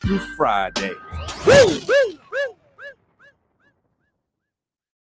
[0.00, 0.92] through Friday.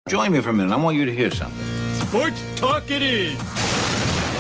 [0.09, 0.73] Join me for a minute.
[0.73, 1.65] I want you to hear something.
[2.07, 3.39] Sports Talk it is.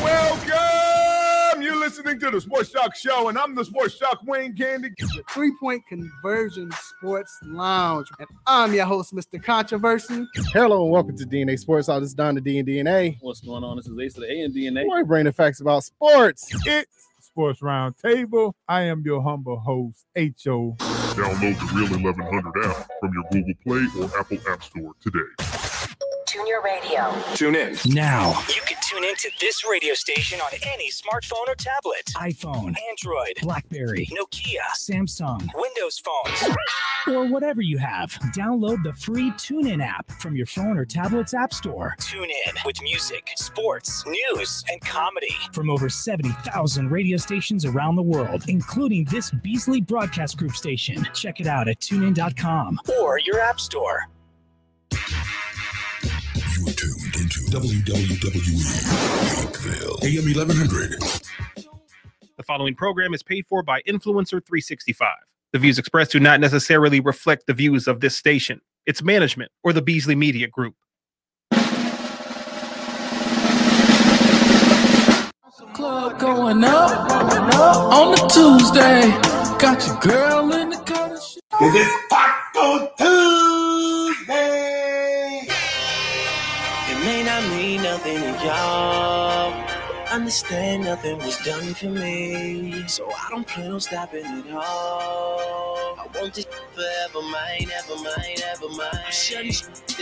[0.02, 1.62] Welcome!
[1.62, 4.88] You're listening to the Sports Shock Show, and I'm the Sports Shock Wayne Candy.
[4.98, 8.08] The Three Point Conversion Sports Lounge.
[8.19, 9.40] And I'm your host, Mr.
[9.42, 10.26] Controversy.
[10.53, 11.88] Hello and welcome to DNA Sports.
[11.88, 13.19] All this is Don the D and DNA.
[13.21, 13.76] What's going on?
[13.76, 14.87] This is Ace of the A and DNA.
[14.87, 16.48] Why bring the facts about sports?
[16.66, 17.06] It's
[17.41, 18.52] Sports Roundtable.
[18.68, 20.77] I am your humble host, H.O.
[20.78, 25.20] Download the Real 1100 app from your Google Play or Apple App Store today.
[26.26, 27.14] Tune your radio.
[27.34, 27.78] Tune in.
[27.86, 33.34] Now, you can in to this radio station on any smartphone or tablet iPhone, Android,
[33.40, 36.56] Blackberry, Nokia, Samsung, Windows phones,
[37.06, 38.10] or whatever you have.
[38.36, 41.95] Download the free TuneIn app from your phone or tablet's app store.
[42.00, 48.02] Tune in with music, sports, news, and comedy from over 70,000 radio stations around the
[48.02, 51.06] world, including this Beasley Broadcast Group station.
[51.14, 54.09] Check it out at tunein.com or your app store.
[57.51, 61.01] WWE Lakeville, AM 1100.
[62.37, 65.09] The following program is paid for by Influencer 365.
[65.53, 69.73] The views expressed do not necessarily reflect the views of this station, its management, or
[69.73, 70.77] the Beasley Media Group.
[75.75, 79.11] Club going up on a Tuesday.
[79.59, 81.17] Got your girl in the color.
[81.17, 83.50] Cause it's Taco Tuesday.
[88.01, 89.53] Nothing to y'all.
[90.11, 92.87] Understand nothing was done for me.
[92.89, 95.97] So I don't plan on stopping at all.
[95.98, 98.89] I want this forever mine, ever mine, ever mine.
[99.06, 99.53] I'm shutting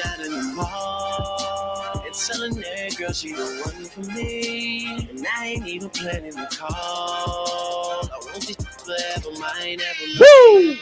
[0.00, 2.02] down in the mall.
[2.04, 5.08] And telling that girl she the one for me.
[5.10, 8.08] And I ain't even planning to call.
[8.10, 10.20] I want this forever mine, ever mine.
[10.20, 10.76] Woo!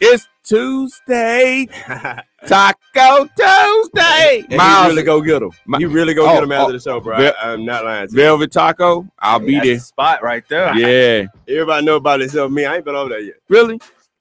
[0.00, 1.68] It's Tuesday.
[2.46, 4.44] Taco Tuesday.
[4.50, 5.50] And you really go get them.
[5.80, 7.18] You really go Oh, get them after oh, the show, bro.
[7.18, 8.08] Vel- I, am not lying.
[8.08, 8.16] To you.
[8.22, 9.06] Velvet Taco.
[9.18, 9.74] I'll be That's there.
[9.74, 10.74] the spot right there.
[10.76, 11.26] Yeah.
[11.48, 12.64] Everybody know about it except me.
[12.64, 13.36] I ain't been over there yet.
[13.48, 13.78] Really?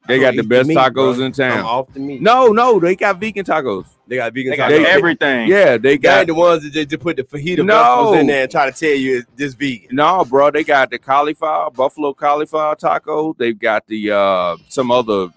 [0.08, 1.26] They got gonna the best meat, tacos bro.
[1.26, 1.60] in town.
[1.60, 2.22] I'm off the meat.
[2.22, 3.86] No, no, they got vegan tacos.
[4.08, 4.82] They got vegan They tacos.
[4.84, 5.48] got everything.
[5.50, 7.76] Yeah, they They got ain't the ones that just, just put the fajita No.
[7.76, 9.90] vegetables in there and try to tell you it's this vegan.
[9.96, 13.34] No, bro, they got the cauliflower, buffalo cauliflower taco.
[13.38, 15.28] They've got the uh some other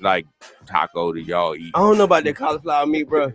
[0.00, 0.26] like
[0.66, 1.72] taco that y'all eat.
[1.74, 3.32] I don't know about that cauliflower meat, bro.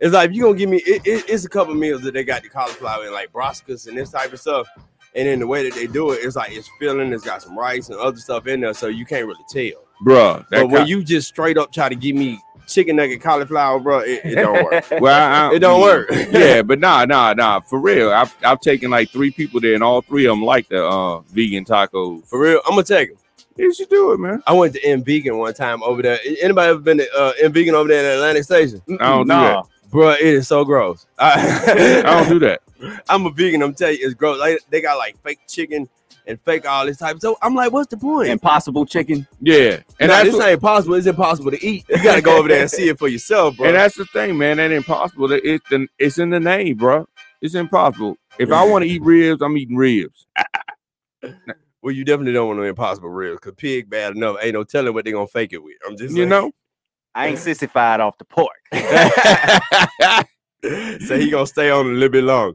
[0.00, 2.42] It's like you gonna give me it, it- it's a couple meals that they got
[2.42, 4.66] the cauliflower in, like broscas and this type of stuff.
[5.14, 7.58] And then the way that they do it, it's like it's filling, it's got some
[7.58, 9.82] rice and other stuff in there, so you can't really tell.
[10.02, 10.44] bro.
[10.50, 14.00] But when ca- you just straight up try to give me chicken nugget cauliflower, bro,
[14.00, 14.84] it, it don't work.
[15.00, 16.08] well, I, it don't work.
[16.30, 17.60] yeah, but nah, nah, nah.
[17.60, 20.68] For real, I've I've taken like three people there, and all three of them like
[20.68, 22.26] the uh vegan tacos.
[22.28, 23.18] For real, I'm gonna take them.
[23.56, 24.42] You should do it, man.
[24.46, 26.18] I went to M Vegan one time over there.
[26.42, 28.82] Anybody ever been to uh, M Vegan over there in Atlantic Station?
[29.00, 29.64] I don't do that.
[29.90, 31.06] Bro, it is so gross.
[31.18, 32.60] I, I don't do that.
[33.08, 33.62] I'm a vegan.
[33.62, 34.38] I'm telling you, it's gross.
[34.38, 35.88] Like, they got like fake chicken
[36.26, 37.14] and fake all this type.
[37.14, 38.28] Of so I'm like, what's the point?
[38.28, 39.26] Impossible chicken.
[39.40, 40.94] Yeah, And and that's this what- ain't possible.
[40.96, 41.86] It's impossible to eat.
[41.88, 43.68] You gotta go over there and see it for yourself, bro.
[43.68, 44.58] And that's the thing, man.
[44.58, 45.32] That impossible.
[45.32, 47.08] It's the, it's in the name, bro.
[47.40, 48.16] It's impossible.
[48.38, 50.26] If I want to eat ribs, I'm eating ribs.
[51.86, 54.38] well, you definitely don't want no impossible ribs because pig bad enough.
[54.42, 55.76] Ain't no telling what they're gonna fake it with.
[55.86, 56.30] I'm just You saying.
[56.30, 56.50] know.
[57.14, 58.56] I ain't sissified off the pork.
[61.06, 62.54] so he gonna stay on a little bit long.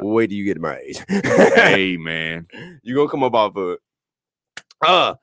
[0.00, 0.98] Wait till you get to my age.
[1.10, 2.46] hey man.
[2.82, 3.80] You gonna come up off of it.
[4.80, 5.14] Uh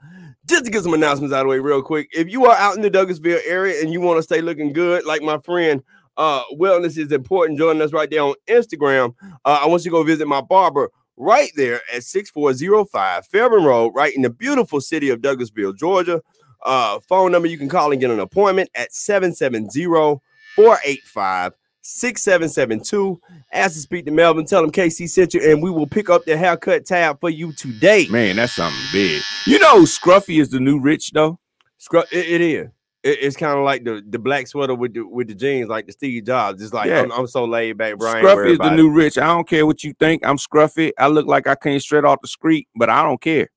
[0.46, 2.10] just to get some announcements out of the way real quick.
[2.12, 5.04] If you are out in the Douglasville area and you want to stay looking good,
[5.04, 5.82] like my friend
[6.18, 9.16] uh Wellness is important, Join us right there on Instagram.
[9.44, 13.92] Uh, I want you to go visit my barber right there at 6405 Fairburn Road,
[13.96, 16.22] right in the beautiful city of Douglasville, Georgia.
[16.64, 23.20] Uh, phone number you can call and get an appointment at 770-485 6772.
[23.52, 24.46] Ask to speak to Melvin.
[24.46, 27.54] Tell him KC sent you, and we will pick up the haircut tab for you
[27.54, 28.08] today.
[28.10, 29.22] Man, that's something big.
[29.46, 31.40] You know, Scruffy is the new rich though.
[31.78, 32.68] Scruff, it, it is.
[33.04, 35.88] It- it's kind of like the, the black sweater with the with the jeans, like
[35.88, 36.62] the Steve Jobs.
[36.62, 37.02] It's like Yeah.
[37.02, 38.24] I'm, I'm so laid back, Brian.
[38.24, 39.18] Scruffy is the new rich.
[39.18, 40.26] I don't care what you think.
[40.26, 40.92] I'm Scruffy.
[41.00, 43.50] I look like I came straight off the street, but I don't care.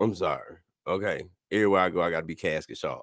[0.00, 0.56] I'm sorry.
[0.86, 3.02] Okay, everywhere I go, I got to be casket sharp.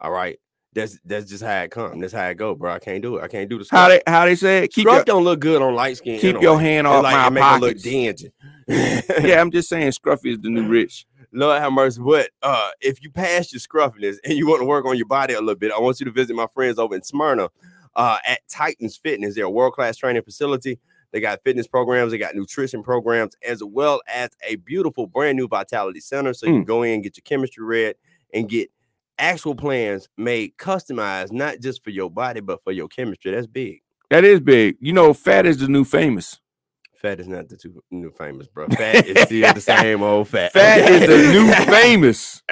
[0.00, 0.38] All right,
[0.74, 2.00] that's that's just how it come.
[2.00, 2.72] That's how it go, bro.
[2.74, 3.22] I can't do it.
[3.22, 4.72] I can't do the How they how they say it?
[4.72, 6.20] Keep Scruff your, don't look good on light skin.
[6.20, 7.82] keep your hand off like, my make it look pockets.
[7.82, 8.32] dingy.
[8.68, 11.06] yeah, I'm just saying Scruffy is the new rich.
[11.34, 12.00] Lord have mercy.
[12.00, 15.34] But uh, if you pass your scruffiness and you want to work on your body
[15.34, 17.50] a little bit, I want you to visit my friends over in Smyrna
[17.96, 19.34] uh, at Titans Fitness.
[19.34, 20.78] They're a world class training facility.
[21.12, 25.46] They got fitness programs, they got nutrition programs, as well as a beautiful brand new
[25.46, 26.34] vitality center.
[26.34, 27.94] So you can go in, get your chemistry read,
[28.32, 28.68] and get
[29.16, 33.30] actual plans made customized, not just for your body, but for your chemistry.
[33.30, 33.82] That's big.
[34.10, 34.76] That is big.
[34.80, 36.40] You know, fat is the new famous.
[37.04, 38.66] Fat is not the two new famous, bro.
[38.78, 40.54] Fat is still the same old fat.
[40.54, 42.42] Fat is the new famous.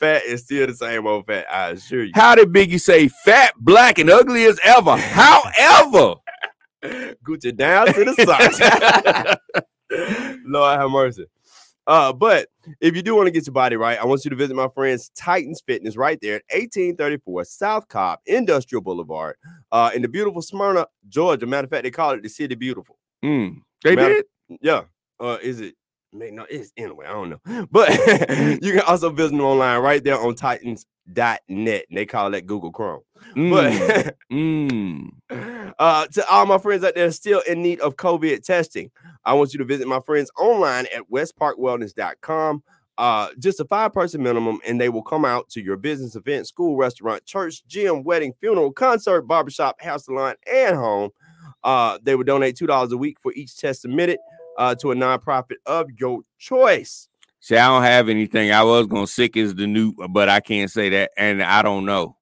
[0.00, 1.46] fat is still the same old fat.
[1.48, 2.10] I assure you.
[2.12, 4.96] How did Biggie say fat, black, and ugly as ever?
[4.96, 6.16] However,
[7.24, 9.38] Gucci down to the socks.
[10.44, 11.26] Lord have mercy.
[11.86, 12.48] Uh, but
[12.80, 14.68] if you do want to get your body right, I want you to visit my
[14.74, 19.36] friends Titans Fitness right there at 1834 South Cobb Industrial Boulevard,
[19.70, 21.46] uh, in the beautiful Smyrna, Georgia.
[21.46, 22.96] Matter of fact, they call it the city beautiful.
[23.24, 24.58] Mm, they Matter- did.
[24.60, 24.82] Yeah.
[25.20, 25.74] Uh, is it?
[26.12, 27.06] No, it's anyway.
[27.06, 27.88] I don't know, but
[28.62, 31.66] you can also visit them online right there on Titans.net, and
[31.98, 33.00] they call that Google Chrome.
[33.34, 35.08] But Mm.
[35.78, 38.90] uh, to all my friends out there still in need of COVID testing,
[39.24, 42.62] I want you to visit my friends online at westparkwellness.com.
[42.98, 46.46] Uh, just a five person minimum, and they will come out to your business event,
[46.46, 51.10] school, restaurant, church, gym, wedding, funeral, concert, barbershop, hair salon, and home.
[51.64, 54.18] Uh, they would donate $2 a week for each test submitted
[54.58, 57.08] uh, to a nonprofit of your choice.
[57.40, 58.52] See, I don't have anything.
[58.52, 61.84] I was gonna sick is the new, but I can't say that, and I don't
[61.84, 62.16] know.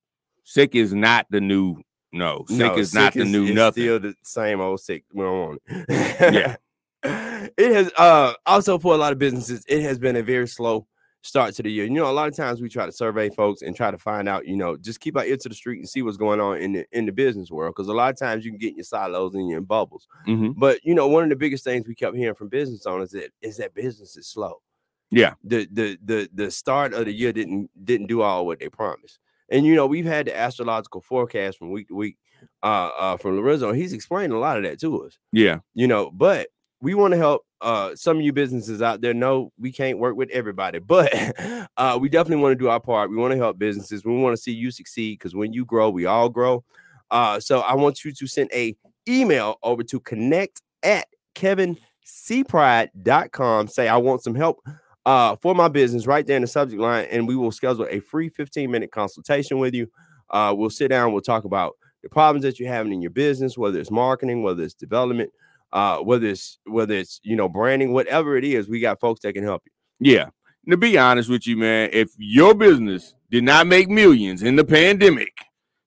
[0.44, 1.76] Sick is not the new.
[2.12, 3.84] No, sick No, is not the new is nothing.
[3.84, 5.04] Still the same old sick.
[5.12, 6.34] We don't want it.
[6.34, 6.56] yeah.
[7.56, 10.86] It has uh also for a lot of businesses, it has been a very slow
[11.22, 11.84] start to the year.
[11.84, 14.28] You know, a lot of times we try to survey folks and try to find
[14.28, 16.58] out, you know, just keep our ear to the street and see what's going on
[16.58, 17.74] in the in the business world.
[17.76, 20.06] Because a lot of times you can get in your silos and you're in bubbles.
[20.26, 20.54] Mhm.
[20.56, 23.28] But you know, one of the biggest things we kept hearing from business owners is,
[23.42, 24.62] is that business is slow
[25.10, 28.68] Yeah, the the the the start of the year didn't didn't do all what they
[28.68, 29.18] promised.
[29.50, 32.16] And you know, we've had the astrological forecast from week to week
[32.62, 33.72] uh uh from Lorenzo.
[33.72, 35.18] He's explained a lot of that to us.
[35.32, 36.48] yeah, You know, but
[36.80, 40.16] we want to help uh some of you businesses out there know we can't work
[40.16, 41.12] with everybody, but
[41.76, 43.10] uh we definitely want to do our part.
[43.10, 44.04] We want to help businesses.
[44.04, 46.64] We want to see you succeed because when you grow, we all grow.
[47.10, 48.76] Uh so I want you to send a
[49.08, 53.68] email over to connect at kevincpride.com.
[53.68, 54.62] Say I want some help
[55.06, 58.00] uh, for my business right there in the subject line, and we will schedule a
[58.00, 59.90] free 15 minute consultation with you.
[60.30, 63.58] Uh, we'll sit down, we'll talk about the problems that you're having in your business,
[63.58, 65.30] whether it's marketing, whether it's development,
[65.72, 69.32] uh, whether it's whether it's you know branding, whatever it is, we got folks that
[69.34, 70.12] can help you.
[70.12, 70.30] yeah.
[70.68, 74.64] To be honest with you, man, if your business did not make millions in the
[74.64, 75.32] pandemic,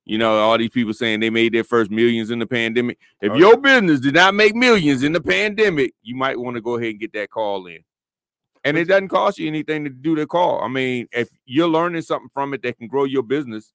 [0.03, 2.97] you know, all these people saying they made their first millions in the pandemic.
[3.21, 6.61] If Oh, your business did not make millions in the pandemic, you might want to
[6.61, 7.79] go ahead and get that call in.
[8.65, 10.61] And it doesn't cost you anything to do the call.
[10.61, 13.71] I mean, if you're learning something from it that can grow your business,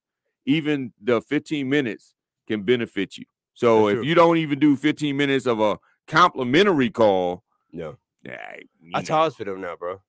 [0.46, 2.12] even the 15 minutes
[2.48, 3.24] can benefit you.
[3.54, 4.08] So That's if true.
[4.08, 5.78] you don't even do 15 minutes of a
[6.08, 7.92] complimentary call, Yeah.
[8.24, 8.56] yeah,
[8.94, 10.00] I charge for them now, bro.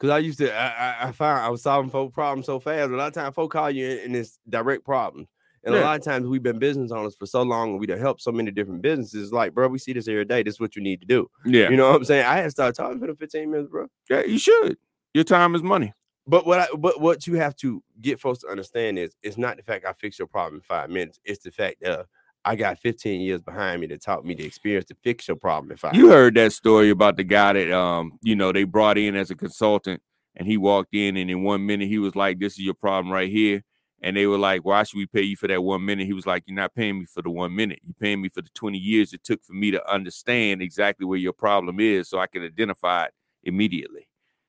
[0.00, 2.90] Cause I used to, I, I, I found I was solving folk problems so fast.
[2.90, 5.28] A lot of times, folk call you in, and it's direct problems.
[5.64, 8.00] And a lot of times, we've been business owners for so long, and we done
[8.00, 9.32] helped so many different businesses.
[9.32, 10.42] Like, bro, we see this every day.
[10.42, 11.30] This is what you need to do.
[11.44, 11.70] Yeah.
[11.70, 12.26] You know what I'm saying?
[12.26, 13.86] I had to start talking for the 15 minutes, bro.
[14.10, 14.76] Yeah, you should.
[15.14, 15.92] Your time is money.
[16.26, 19.56] But what I but what you have to get folks to understand is it's not
[19.56, 21.20] the fact I fix your problem in five minutes.
[21.24, 22.04] It's the fact that uh,
[22.44, 25.70] I got 15 years behind me that taught me the experience to fix your problem
[25.72, 28.98] If I You heard that story about the guy that um, you know, they brought
[28.98, 30.02] in as a consultant
[30.34, 33.12] and he walked in and in one minute he was like, This is your problem
[33.12, 33.62] right here.
[34.04, 36.06] And they were like, Why should we pay you for that one minute?
[36.06, 37.78] He was like, You're not paying me for the one minute.
[37.84, 41.18] You're paying me for the 20 years it took for me to understand exactly where
[41.18, 43.14] your problem is so I can identify it
[43.44, 44.08] immediately.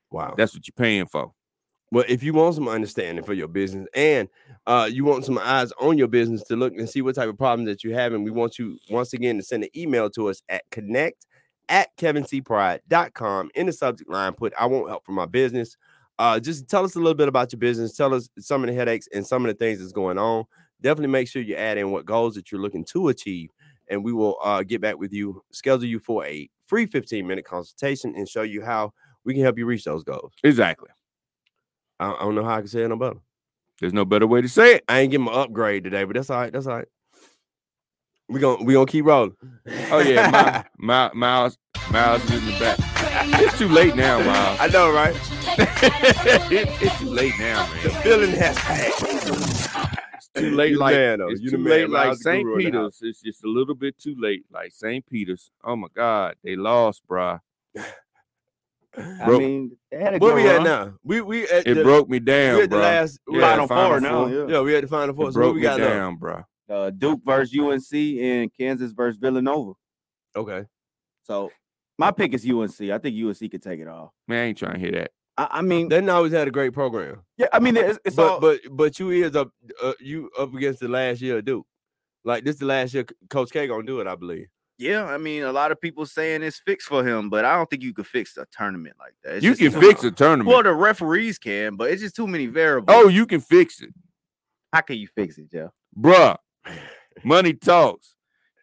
[0.10, 0.34] Wow.
[0.38, 1.34] That's what you're paying for.
[1.94, 4.28] Well, if you want some understanding for your business and
[4.66, 7.38] uh, you want some eyes on your business to look and see what type of
[7.38, 10.42] problems that you're having, we want you once again to send an email to us
[10.50, 11.28] at connect
[11.70, 13.52] at kevincpride.com.
[13.54, 15.78] In the subject line, put I want help for my business.
[16.18, 17.96] Uh, just tell us a little bit about your business.
[17.96, 20.46] Tell us some of the headaches and some of the things that's going on.
[20.82, 23.52] Definitely make sure you add in what goals that you're looking to achieve,
[23.88, 27.46] and we will uh, get back with you, schedule you for a free 15 minute
[27.46, 28.94] consultation, and show you how
[29.26, 30.34] we can help you reach those goals.
[30.44, 30.90] Exactly.
[32.00, 33.18] I, don't know how I can say it no better.
[33.80, 34.84] There's no better way to say it.
[34.88, 36.52] I ain't getting my upgrade today, but that's all right.
[36.54, 36.88] That's all right.
[38.30, 39.36] We gonna we gonna keep rolling.
[39.92, 41.58] Oh yeah, Miles, Miles,
[41.92, 42.78] Miles is in the back.
[43.42, 44.60] It's too late now, Miles.
[44.60, 45.14] I know, right?
[46.52, 47.84] It- it's too late now, man.
[47.84, 49.04] The feeling has passed.
[50.16, 51.72] It's too late, like man, it's You the too man.
[51.72, 52.44] late, like St.
[52.44, 53.00] guru in the house.
[53.00, 53.10] Peter's.
[53.10, 55.06] It's just a little bit too late, like St.
[55.06, 55.52] Peter's.
[55.64, 57.40] Oh my God, they lost, bruh.
[58.98, 60.64] I Broke- mean, they had Where good we at run.
[60.64, 60.94] now?
[61.04, 62.80] We we at it the, broke me down, we at the bruh.
[62.82, 64.50] last we Yeah, at the Final final four now, four.
[64.50, 64.56] yeah.
[64.58, 65.30] Yeah, we at the final four.
[65.30, 65.92] It So what broke we me got left?
[65.94, 66.44] down, bruh.
[66.70, 69.74] Uh, Duke versus UNC and Kansas versus Villanova.
[70.36, 70.66] Okay.
[71.24, 71.52] So
[71.98, 72.92] my pick is UNC.
[72.92, 74.12] I think UNC could take it off.
[74.28, 75.12] Man, I ain't trying to hear that.
[75.38, 77.22] I, I mean, they always had a great program.
[77.38, 78.40] Yeah, I mean, it's, it's but all.
[78.40, 79.50] but but you is up
[79.82, 81.66] uh, you up against the last year of Duke.
[82.24, 84.48] Like this, the last year Coach K gonna do it, I believe.
[84.78, 87.70] Yeah, I mean, a lot of people saying it's fixed for him, but I don't
[87.70, 89.36] think you could fix a tournament like that.
[89.36, 90.48] It's You just can too- fix a tournament.
[90.50, 92.96] Well, the referees can, but it's just too many oh, variables.
[92.98, 93.94] Oh, you can fix it,
[94.72, 95.72] how can you fix it, Jeff?
[95.98, 96.38] bruh.
[97.24, 98.16] Money talks.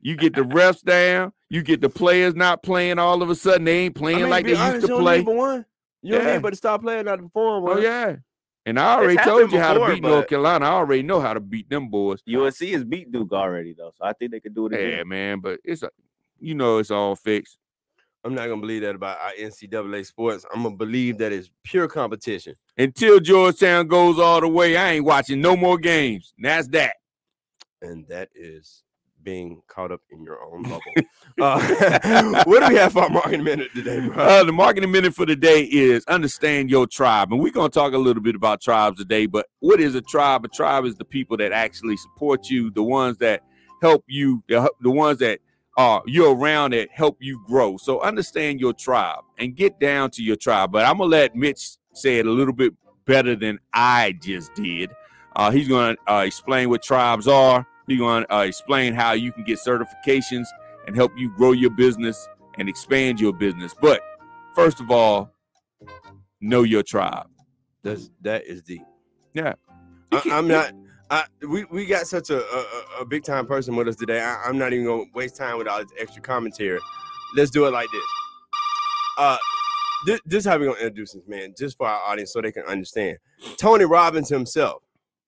[0.02, 1.32] You get the refs down.
[1.48, 2.98] You get the players not playing.
[2.98, 4.98] All of a sudden, they ain't I playing mean, like they honest, used to you
[5.00, 5.18] play.
[5.18, 5.64] need one.
[6.02, 6.32] You don't Yeah.
[6.34, 7.64] need but to stop playing not to perform.
[7.68, 8.16] Oh yeah.
[8.66, 10.66] And I already told happened you how to beat North Carolina.
[10.66, 12.22] I already know how to beat them boys.
[12.28, 14.98] UNC has beat Duke already, though, so I think they could do it again.
[14.98, 15.40] Yeah, man.
[15.40, 15.90] But it's a,
[16.38, 17.58] you know, it's all fixed.
[18.22, 20.44] I'm not gonna believe that about our NCAA sports.
[20.52, 22.54] I'm gonna believe that it's pure competition.
[22.76, 26.34] Until Georgetown goes all the way, I ain't watching no more games.
[26.36, 26.96] And that's that.
[27.82, 28.82] and that is
[29.22, 30.80] being caught up in your own bubble.
[31.40, 34.24] uh, what do we have for our marketing minute today, bro?
[34.24, 37.32] Uh, the marketing minute for the day is understand your tribe.
[37.32, 39.26] And we're going to talk a little bit about tribes today.
[39.26, 40.44] But what is a tribe?
[40.44, 43.42] A tribe is the people that actually support you, the ones that
[43.82, 45.40] help you, the, the ones that
[45.76, 47.76] are you're around that help you grow.
[47.76, 50.72] So understand your tribe and get down to your tribe.
[50.72, 52.74] But I'm going to let Mitch say it a little bit
[53.06, 54.90] better than I just did.
[55.36, 57.66] Uh, he's going to uh, explain what tribes are.
[57.90, 60.44] He's going to uh, explain how you can get certifications
[60.86, 63.74] and help you grow your business and expand your business.
[63.80, 64.00] But
[64.54, 65.32] first of all,
[66.40, 67.26] know your tribe.
[67.82, 68.82] That's that is deep.
[69.34, 69.54] Yeah.
[70.12, 70.72] I, I'm not.
[71.10, 74.20] I, we we got such a, a, a- a big time person with us today.
[74.20, 76.78] I, I'm not even gonna waste time with all this extra commentary.
[77.34, 78.04] Let's do it like this.
[79.18, 79.36] Uh,
[80.06, 82.52] this, this is how we're gonna introduce this man, just for our audience, so they
[82.52, 83.18] can understand.
[83.56, 84.82] Tony Robbins himself,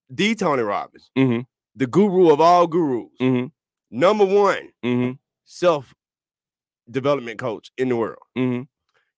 [0.09, 1.41] the Tony Robbins, Mm-hmm.
[1.75, 3.47] The guru of all gurus, Mm-hmm.
[3.91, 5.11] number one Mm-hmm.
[5.45, 5.93] self
[6.89, 8.19] development coach in the world.
[8.37, 8.63] Mm-hmm.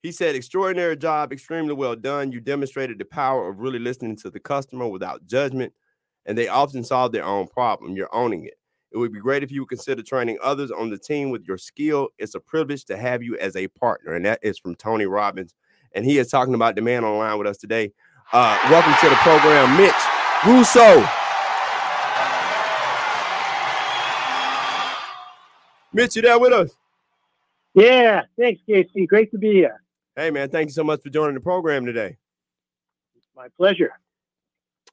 [0.02, 2.32] He said, extraordinary job, extremely well done.
[2.32, 5.74] You demonstrated the power of really listening to the customer without judgment,
[6.28, 7.96] and they often solve their own problem.
[7.96, 8.54] You're owning it.
[8.92, 11.58] It would be great if you would consider training others on the team with your
[11.58, 12.10] skill.
[12.20, 14.14] It's a privilege to have you as a partner.
[14.14, 15.54] And that is from Tony Robbins.
[15.94, 17.92] And he is talking about the man online with us today.
[18.32, 19.94] Uh, welcome to the program, Mitch
[20.46, 21.04] Russo.
[25.96, 26.72] Mitch, you there with us?
[27.74, 29.08] Yeah, thanks, Casey.
[29.08, 29.82] Great to be here.
[30.18, 32.18] Hey, man, thank you so much for joining the program today.
[33.34, 33.94] My pleasure.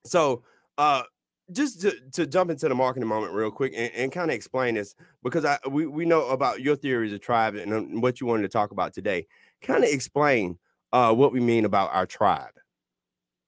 [0.06, 0.44] So,
[0.78, 1.02] uh,
[1.50, 4.76] just to, to jump into the marketing moment real quick and, and kind of explain
[4.76, 4.94] this
[5.24, 8.42] because I we, we know about your theories of tribe and um, what you wanted
[8.42, 9.26] to talk about today.
[9.60, 10.56] Kind of explain
[10.92, 12.54] uh, what we mean about our tribe.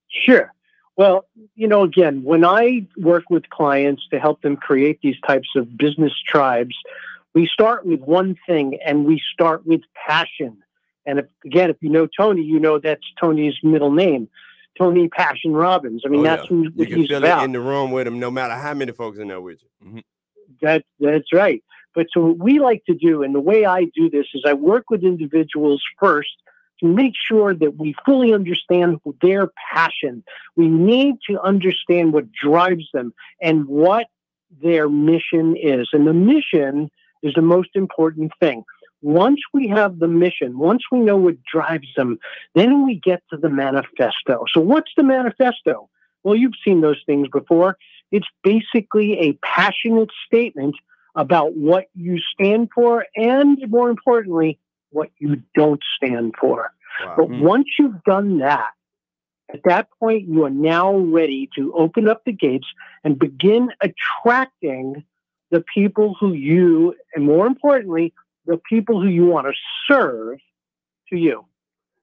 [0.09, 0.53] Sure.
[0.97, 5.49] Well, you know, again, when I work with clients to help them create these types
[5.55, 6.75] of business tribes,
[7.35, 10.59] we start with one thing and we start with passion.
[11.07, 14.29] And if, again, if you know Tony, you know that's Tony's middle name,
[14.79, 16.03] Tony Passion Robbins.
[16.07, 16.49] I mean, Oh, that's yeah.
[16.49, 17.43] who, you can he's feel about.
[17.43, 19.89] it in the room with him, no matter how many folks in there with you.
[19.89, 19.99] Mm-hmm.
[20.63, 21.63] That that's right.
[21.95, 24.55] But so what we like to do, and the way I do this is I
[24.55, 26.31] work with individuals first
[26.81, 30.25] to make sure that we fully understand their passion.
[30.57, 34.07] We need to understand what drives them and what
[34.63, 35.89] their mission is.
[35.93, 36.91] And the mission
[37.25, 38.65] is the most important thing.
[39.03, 42.19] Once we have the mission, once we know what drives them,
[42.55, 44.45] then we get to the manifesto.
[44.53, 45.91] So, what's the manifesto?
[46.23, 47.77] Well, you've seen those things before.
[48.13, 50.77] It's basically a passionate statement
[51.17, 54.59] about what you stand for and, more importantly,
[54.91, 56.73] what you don't stand for.
[57.17, 57.41] But hmm.
[57.41, 58.71] once you've done that,
[59.53, 62.67] at that point, you are now ready to open up the gates
[63.03, 65.05] and begin attracting
[65.51, 68.13] the people who you, and more importantly,
[68.47, 69.53] the people who you want to
[69.93, 70.39] serve
[71.11, 71.45] to you.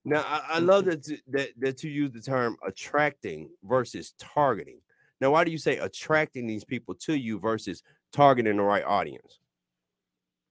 [0.04, 4.80] Now, I, I love that, that that you use the term attracting versus targeting.
[5.20, 9.40] Now, why do you say attracting these people to you versus targeting the right audience?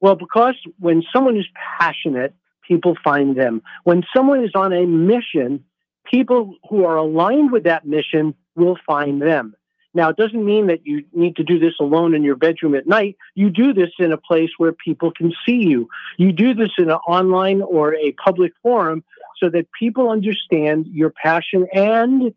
[0.00, 1.46] Well, because when someone is
[1.78, 2.34] passionate,
[2.66, 3.62] people find them.
[3.84, 5.64] When someone is on a mission,
[6.04, 9.54] people who are aligned with that mission will find them.
[9.92, 12.86] Now, it doesn't mean that you need to do this alone in your bedroom at
[12.86, 13.16] night.
[13.34, 15.88] You do this in a place where people can see you.
[16.16, 19.02] You do this in an online or a public forum
[19.42, 21.66] so that people understand your passion.
[21.74, 22.32] And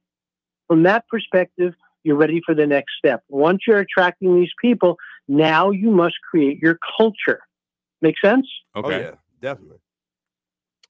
[0.68, 3.24] from that perspective, you're ready for the next step.
[3.30, 7.42] Once you're attracting these people, now you must create your culture.
[8.02, 8.48] Make sense?
[8.76, 8.96] Okay.
[8.96, 9.78] Oh yeah, definitely.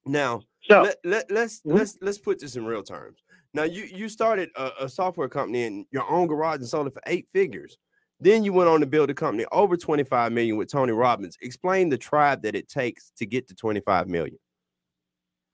[0.05, 1.77] Now, so let, let, let's mm-hmm.
[1.77, 3.22] let's let's put this in real terms.
[3.53, 6.93] Now, you you started a, a software company in your own garage and sold it
[6.93, 7.77] for eight figures.
[8.19, 11.37] Then you went on to build a company over 25 million with Tony Robbins.
[11.41, 14.39] Explain the tribe that it takes to get to 25 million.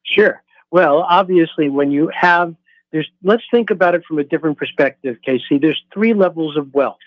[0.03, 0.43] Sure.
[0.71, 2.55] Well, obviously, when you have
[2.91, 5.57] there's let's think about it from a different perspective, Casey.
[5.59, 6.97] There's three levels of wealth.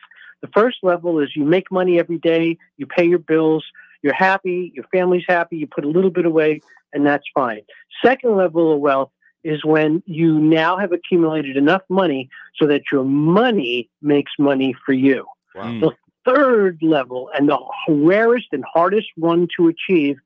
[0.43, 3.65] The first level is you make money every day, you pay your bills,
[4.03, 6.61] you're happy, your family's happy, you put a little bit away,
[6.93, 7.61] and that's fine.
[8.05, 9.11] Second level of wealth
[9.45, 14.93] is when you now have accumulated enough money so that your money makes money for
[14.93, 15.27] you.
[15.55, 15.63] Wow.
[15.65, 15.81] Hmm.
[15.81, 15.91] The
[16.25, 17.59] third level and the
[17.89, 20.17] rarest and hardest one to achieve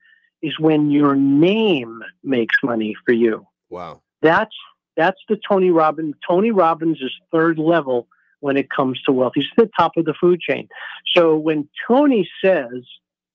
[0.43, 3.47] is when your name makes money for you.
[3.71, 4.03] Wow.
[4.23, 4.55] That's
[4.97, 6.15] that's the Tony Robbins.
[6.27, 8.09] Tony Robbins is third level
[8.41, 9.33] when it comes to wealth.
[9.35, 10.69] He's at the top of the food chain.
[11.15, 12.83] So when Tony says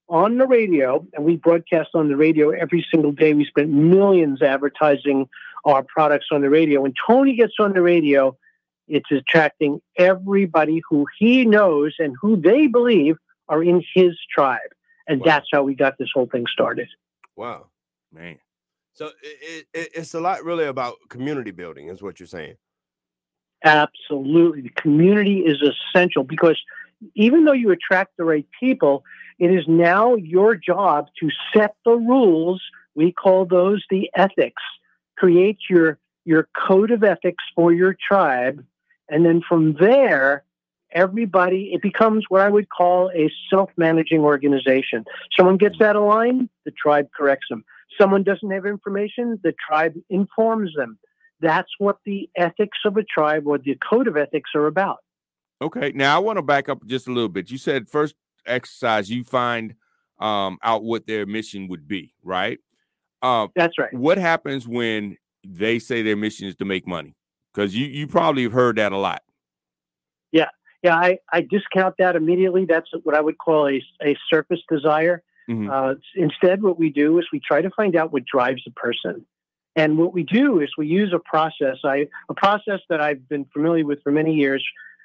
[0.08, 4.42] on the radio, and we broadcast on the radio every single day, we spent millions
[4.42, 5.28] advertising
[5.64, 6.80] our products on the radio.
[6.80, 8.36] When Tony gets on the radio,
[8.88, 13.16] it's attracting everybody who he knows and who they believe
[13.48, 14.60] are in his tribe.
[15.06, 16.88] And that's how we got this whole thing started.
[17.36, 17.66] Wow.
[18.12, 18.38] Man.
[18.92, 22.56] So it, it, it's a lot really about community building, is what you're saying.
[23.64, 24.62] Absolutely.
[24.62, 26.60] The community is essential because
[27.14, 29.04] even though you attract the right people,
[29.38, 32.62] it is now your job to set the rules.
[32.94, 34.62] We call those the ethics.
[35.16, 38.64] Create your your code of ethics for your tribe.
[39.08, 40.44] And then from there,
[40.92, 45.04] everybody, it becomes what I would call a self managing organization.
[45.36, 47.64] Someone gets out of line, the tribe corrects them.
[48.00, 50.98] Someone doesn't have information, the tribe informs them.
[51.40, 54.98] That's what the ethics of a tribe or the code of ethics are about.
[55.60, 55.92] Okay.
[55.94, 57.50] Now I want to back up just a little bit.
[57.50, 58.14] You said first
[58.46, 59.74] exercise, you find
[60.18, 62.58] um, out what their mission would be, right?
[63.22, 63.92] Um, That's right.
[63.94, 67.14] What happens when they say their mission is to make money?
[67.54, 69.22] Because you you probably have heard that a lot.
[70.32, 70.48] Yeah.
[70.82, 70.96] Yeah.
[70.96, 72.64] I, I discount that immediately.
[72.64, 75.22] That's what I would call a, a surface desire.
[75.48, 75.70] Mhm.
[75.70, 79.26] Uh, instead, what we do is we try to find out what drives a person.
[79.74, 83.46] And what we do is we use a process, I, a process that I've been
[83.52, 84.62] familiar with for many years.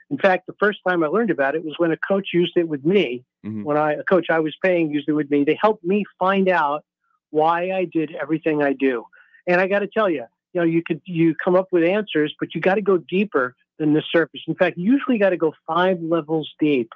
[0.09, 2.67] In fact, the first time I learned about it was when a coach used it
[2.67, 3.23] with me.
[3.45, 3.63] Mhm.
[3.63, 5.43] When I, a coach I was paying used it with me.
[5.43, 6.83] They helped me find out
[7.31, 9.05] why I did everything I do.
[9.45, 12.33] And I got to tell you, you know, you could you come up with answers,
[12.39, 14.41] but you got to go deeper than the surface.
[14.47, 16.91] In fact, you usually got to go five levels deep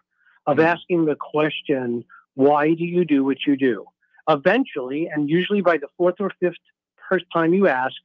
[0.46, 0.66] of mm.
[0.66, 3.86] asking the question, why do you do what you do?
[4.30, 6.56] Eventually, and usually by the fourth or fifth
[7.10, 7.96] first time you ask,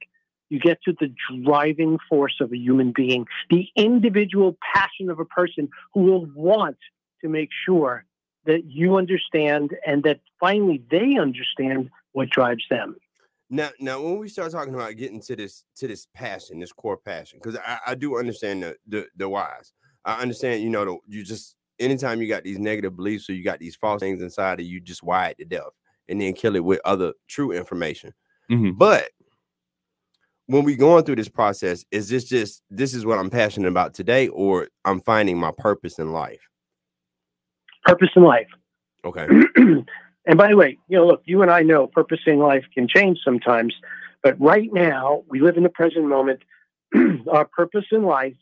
[0.49, 1.13] you get to the
[1.43, 6.77] driving force of a human being, the individual passion of a person who will want
[7.21, 8.05] to make sure
[8.47, 12.95] that you understand and that finally they understand what drives them.
[13.49, 16.97] Now, now, when we start talking about getting to this to this passion, this core
[16.97, 19.71] passion, because I, I do understand the, the the whys.
[20.03, 23.43] I understand, you know, the, you just anytime you got these negative beliefs or you
[23.43, 25.71] got these false things inside of you, just wire it to death
[26.09, 28.13] and then kill it with other true information.
[28.51, 28.77] Mhm.
[28.77, 29.09] But
[30.47, 33.93] when we going through this process, is this just this is what I'm passionate about
[33.93, 36.41] today, or I'm finding my purpose in life?
[37.87, 38.47] Purpose in life.
[39.05, 39.25] Okay.
[39.55, 42.87] and by the way, you know, look, you and I know purpose in life can
[42.87, 43.73] change sometimes,
[44.21, 46.41] but right now we live in the present moment.
[47.31, 48.35] our purpose in life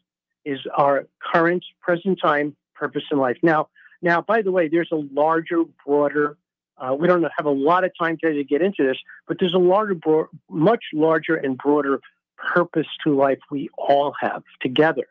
[0.46, 3.38] is our current present time purpose in life.
[3.44, 3.70] Now,
[4.02, 6.38] now, by the way, there's a larger, broader.
[6.78, 9.54] Uh, we don't have a lot of time today to get into this, but there's
[9.54, 12.00] a larger, bro- much larger and broader
[12.38, 15.06] purpose to life we all have together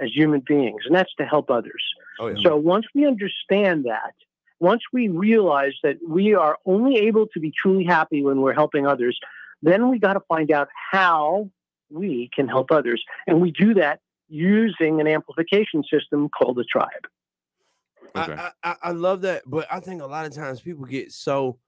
[0.00, 1.82] as human beings, and that's to help others.
[2.18, 2.36] Oh, yeah.
[2.42, 4.14] So once we understand that,
[4.60, 8.86] once we realize that we are only able to be truly happy when we're helping
[8.86, 9.18] others,
[9.62, 11.50] then we got to find out how
[11.90, 13.02] we can help others.
[13.26, 16.88] And we do that using an amplification system called a tribe.
[18.14, 21.58] I, I, I love that, but I think a lot of times people get so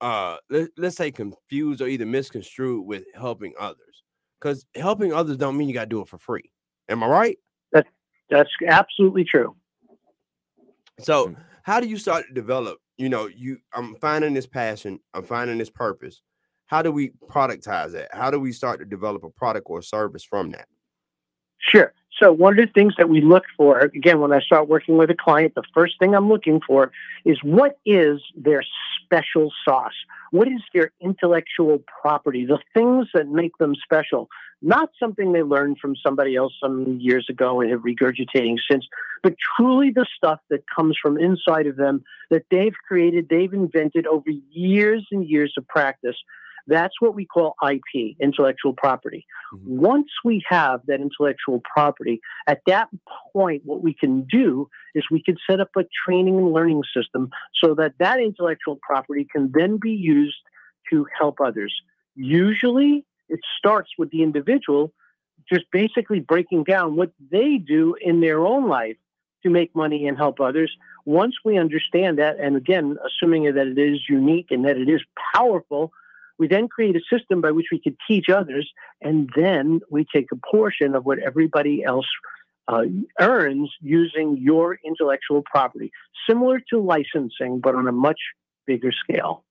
[0.00, 4.02] uh let, let's say confused or either misconstrued with helping others.
[4.40, 6.50] Because helping others don't mean you gotta do it for free.
[6.88, 7.38] Am I right?
[8.30, 9.54] That that's absolutely true.
[11.00, 11.36] So mm.
[11.62, 12.78] how do you start to develop?
[12.96, 16.22] You know, you I'm finding this passion, I'm finding this purpose.
[16.66, 18.08] How do we productize that?
[18.12, 20.66] How do we start to develop a product or a service from that?
[21.58, 21.92] Sure.
[22.20, 25.10] So one of the things that we look for, again, when I start working with
[25.10, 26.90] a client, the first thing I'm looking for
[27.24, 28.64] is what is their
[29.06, 29.94] special sauce?
[30.32, 32.44] What is their intellectual property?
[32.44, 34.28] The things that make them special,
[34.60, 38.86] not something they learned from somebody else some years ago and have regurgitating since,
[39.22, 44.06] but truly the stuff that comes from inside of them that they've created, they've invented
[44.06, 46.16] over years and years of practice.
[46.66, 49.26] That's what we call IP, intellectual property.
[49.54, 49.78] Mm-hmm.
[49.78, 52.88] Once we have that intellectual property, at that
[53.32, 57.30] point, what we can do is we can set up a training and learning system
[57.62, 60.36] so that that intellectual property can then be used
[60.90, 61.74] to help others.
[62.14, 64.92] Usually, it starts with the individual
[65.48, 68.96] just basically breaking down what they do in their own life
[69.42, 70.72] to make money and help others.
[71.04, 75.02] Once we understand that, and again, assuming that it is unique and that it is
[75.34, 75.92] powerful,
[76.38, 78.70] we then create a system by which we could teach others,
[79.00, 82.06] and then we take a portion of what everybody else
[82.68, 82.84] uh,
[83.20, 85.90] earns using your intellectual property,
[86.28, 88.20] similar to licensing, but on a much
[88.66, 89.44] bigger scale.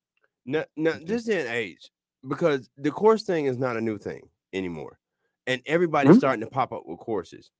[0.45, 1.89] Now, now this day and age,
[2.28, 5.00] because the course thing is not a new thing anymore,
[5.48, 6.17] and everybody's Mhm.
[6.17, 7.52] starting to pop up with courses.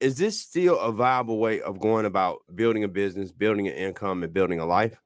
[0.00, 4.22] Is this still a viable way of going about building a business, building an income,
[4.22, 5.00] and building a life?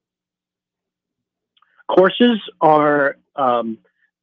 [1.88, 3.78] Courses are, um,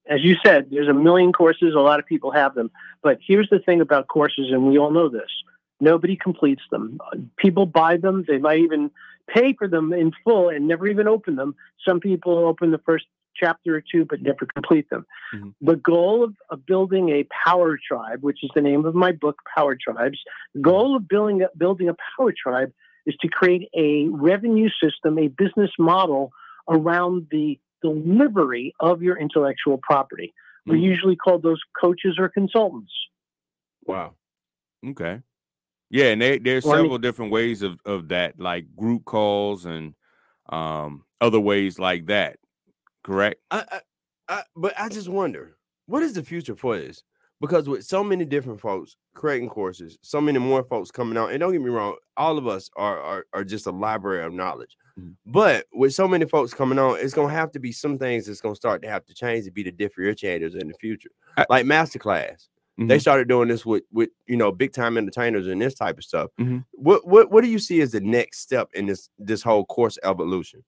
[0.08, 1.74] as you said, there's a million courses.
[1.76, 2.72] A lot of people have them.
[3.02, 5.30] But here's the thing about courses, and we all know this
[5.80, 6.98] nobody completes them.
[7.38, 8.90] People buy them, they might even
[9.28, 11.56] pay for them in full and never even open them.
[11.86, 15.06] Some people open the first chapter or two but never complete them.
[15.62, 19.42] The goal of, of building a power tribe, which is the name of my book,
[19.56, 20.20] Power Tribes,
[20.54, 22.72] the goal of building a, building a power tribe
[23.06, 26.32] is to create a revenue system, a business model
[26.70, 30.34] around the delivery of your intellectual property.
[30.66, 32.94] We usually call those coaches or consultants.
[33.86, 34.14] Wow.
[34.88, 35.20] Okay.
[35.90, 39.04] Yeah, and they, there's Well, I mean- several different ways of, of that, like group
[39.06, 39.94] calls and
[40.50, 42.38] um other ways like that.
[43.04, 43.42] Correct?
[43.52, 43.80] I, I,
[44.30, 47.04] I, but I just wonder what is the future for this?
[47.42, 51.40] Because with so many different folks creating courses, so many more folks coming out, and
[51.42, 54.78] don't get me wrong, all of us are are, are just a library of knowledge.
[55.26, 58.42] But with so many folks coming on, it's gonna have to be some things that's
[58.42, 61.10] gonna start to have to change to be the differentiators in the future.
[61.50, 62.48] like masterclass.
[62.78, 63.02] They Mhm.
[63.02, 66.30] started doing this with with you know big time entertainers and this type of stuff.
[66.40, 66.66] Mhm.
[66.72, 69.98] What what what do you see as the next step in this this whole course
[70.04, 70.64] evolution?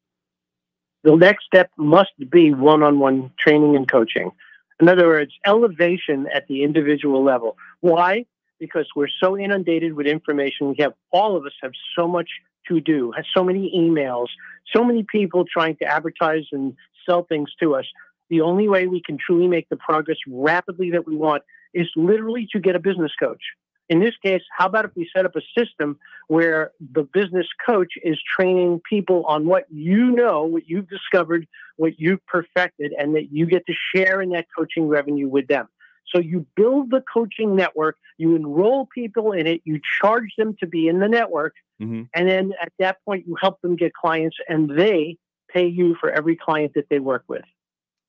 [1.04, 4.32] The next step must be one on one training and coaching.
[4.80, 7.58] In other words, elevation at the individual level.
[7.82, 8.26] Why?
[8.60, 10.70] Because we're so inundated with information.
[10.70, 12.30] We have all of us have so much
[12.70, 14.28] to do, has so many emails,
[14.76, 16.76] so many people trying to advertise and
[17.08, 17.86] sell things to us.
[18.30, 22.48] The only way we can truly make the progress rapidly that we want is literally
[22.54, 23.42] to get a business coach.
[23.88, 27.94] In this case, how about if we set up a system where the business coach
[28.04, 33.32] is training people on what you know, what you've discovered, what you've perfected, and that
[33.32, 35.68] you get to share in that coaching revenue with them.
[36.16, 40.68] So you build the coaching network, you enroll people in it, you charge them to
[40.68, 42.04] be in the network, Mm-hmm.
[42.14, 45.18] and then at that point you help them get clients and they
[45.50, 47.44] pay you for every client that they work with.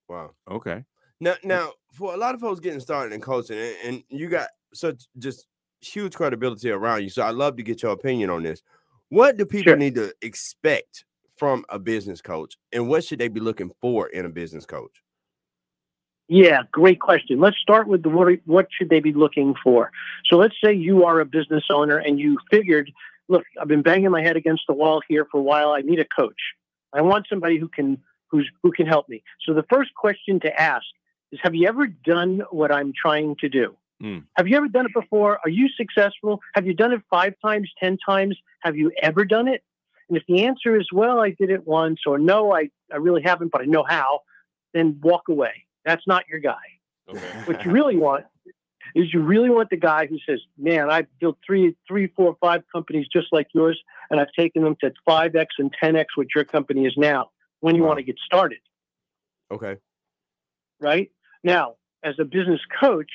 [0.09, 0.35] Wow.
[0.49, 0.85] Okay.
[1.19, 4.51] Now, now, for a lot of folks getting started in coaching, and, and you got
[4.73, 5.49] such just
[5.81, 8.62] huge credibility around you, so I'd love to get your opinion on this.
[9.09, 11.05] What do people need to expect
[11.37, 15.03] from a business coach, and what should they be looking for in a business coach?
[16.28, 17.38] Yeah, great question.
[17.40, 19.92] Let's start with the what, what should they be looking for?
[20.24, 22.90] So let's say you are a business owner and you figured,
[23.28, 25.70] look, I've been banging my head against the wall here for a while.
[25.70, 26.40] I need a coach.
[26.92, 27.98] I want somebody who can
[28.30, 29.22] who's who can help me.
[29.46, 30.84] So the first question to ask
[31.30, 33.76] is have you ever done what I'm trying to do?
[34.02, 34.24] Mm.
[34.36, 35.38] Have you ever done it before?
[35.44, 36.40] Are you successful?
[36.54, 38.36] Have you done it 5 times, 10 times?
[38.60, 39.62] Have you ever done it?
[40.08, 43.22] And if the answer is well, I did it once or no, I I really
[43.22, 44.20] haven't, but I know how,
[44.74, 45.65] then walk away.
[45.87, 46.57] That's not your guy.
[47.46, 48.27] What you really want
[48.94, 52.64] is you really want the guy who says, "Man, I've built three, three, four, five
[52.72, 56.35] companies just like yours, and I've taken them to five x and ten x what
[56.35, 58.59] your company is now." When you want to get started,
[59.51, 59.79] Okay.
[60.79, 61.11] right
[61.42, 63.11] now, as a business coach,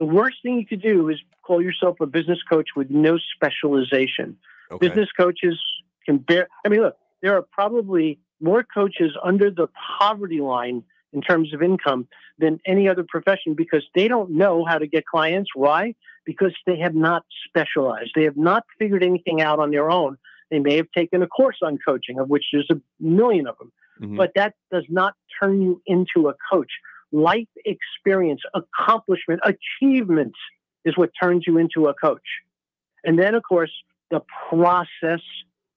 [0.00, 4.36] the worst thing you could do is call yourself a business coach with no specialization.
[4.70, 4.88] Okay.
[4.88, 5.58] Business coaches
[6.04, 6.48] can bear.
[6.66, 9.68] I mean, look, there are probably more coaches under the
[9.98, 12.06] poverty line in terms of income
[12.38, 15.50] than any other profession because they don't know how to get clients.
[15.54, 15.94] Why?
[16.24, 18.10] Because they have not specialized.
[18.14, 20.18] They have not figured anything out on their own.
[20.50, 23.72] They may have taken a course on coaching, of which there's a million of them,
[24.00, 24.16] Mm-hmm.
[24.16, 26.70] but that does not turn you into a coach.
[27.10, 30.34] Life experience, accomplishment, achievement
[30.84, 32.22] is what turns you into a coach.
[33.02, 33.72] And then, of course,
[34.12, 35.20] the process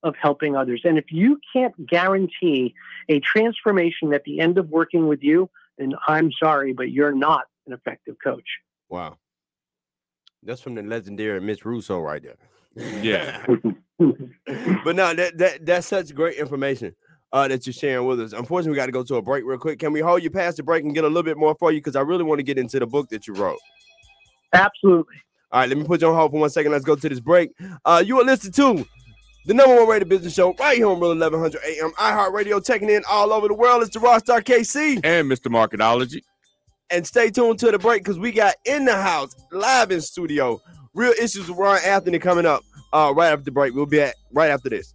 [0.03, 0.81] of helping others.
[0.83, 2.73] And if you can't guarantee
[3.09, 7.45] a transformation at the end of working with you, then I'm sorry, but you're not
[7.67, 8.47] an effective coach.
[8.89, 9.17] Wow.
[10.43, 12.37] That's from the legendary Mitch Russo right there.
[13.01, 13.45] Yeah.
[14.83, 16.95] but no, that, that that's such great information
[17.31, 18.33] uh, that you're sharing with us.
[18.33, 19.79] Unfortunately, we got to go to a break real quick.
[19.79, 21.79] Can we hold you past the break and get a little bit more for you?
[21.79, 23.59] Because I really want to get into the book that you wrote.
[24.53, 25.15] Absolutely.
[25.51, 26.71] All right, let me put you on hold for one second.
[26.71, 27.51] Let's go to this break.
[27.83, 28.85] Uh, you are listening to
[29.45, 33.03] the number one rated business show right here on Real 1100 AM, iHeartRadio, checking in
[33.09, 33.81] all over the world.
[33.81, 35.01] It's the Rockstar KC.
[35.03, 35.47] And Mr.
[35.47, 36.21] Marketology.
[36.89, 40.61] And stay tuned to the break because we got in the house, live in studio,
[40.93, 43.73] real issues with Ron Anthony coming up uh, right after the break.
[43.73, 44.93] We'll be at right after this.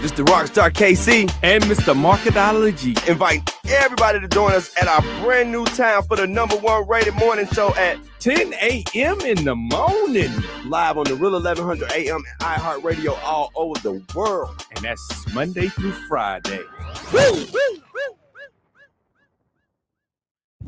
[0.01, 1.93] This the Rockstar KC and Mr.
[1.93, 3.07] Marketology.
[3.07, 7.13] Invite everybody to join us at our brand new time for the number one rated
[7.13, 9.21] morning show at 10 a.m.
[9.21, 10.31] in the morning.
[10.65, 12.15] Live on the Real 1100 a.m.
[12.15, 14.65] and iHeartRadio all over the world.
[14.75, 16.61] And that's Monday through Friday.
[17.13, 17.81] Woo, woo.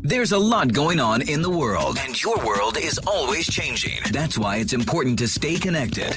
[0.05, 4.01] There's a lot going on in the world, and your world is always changing.
[4.11, 6.11] That's why it's important to stay connected.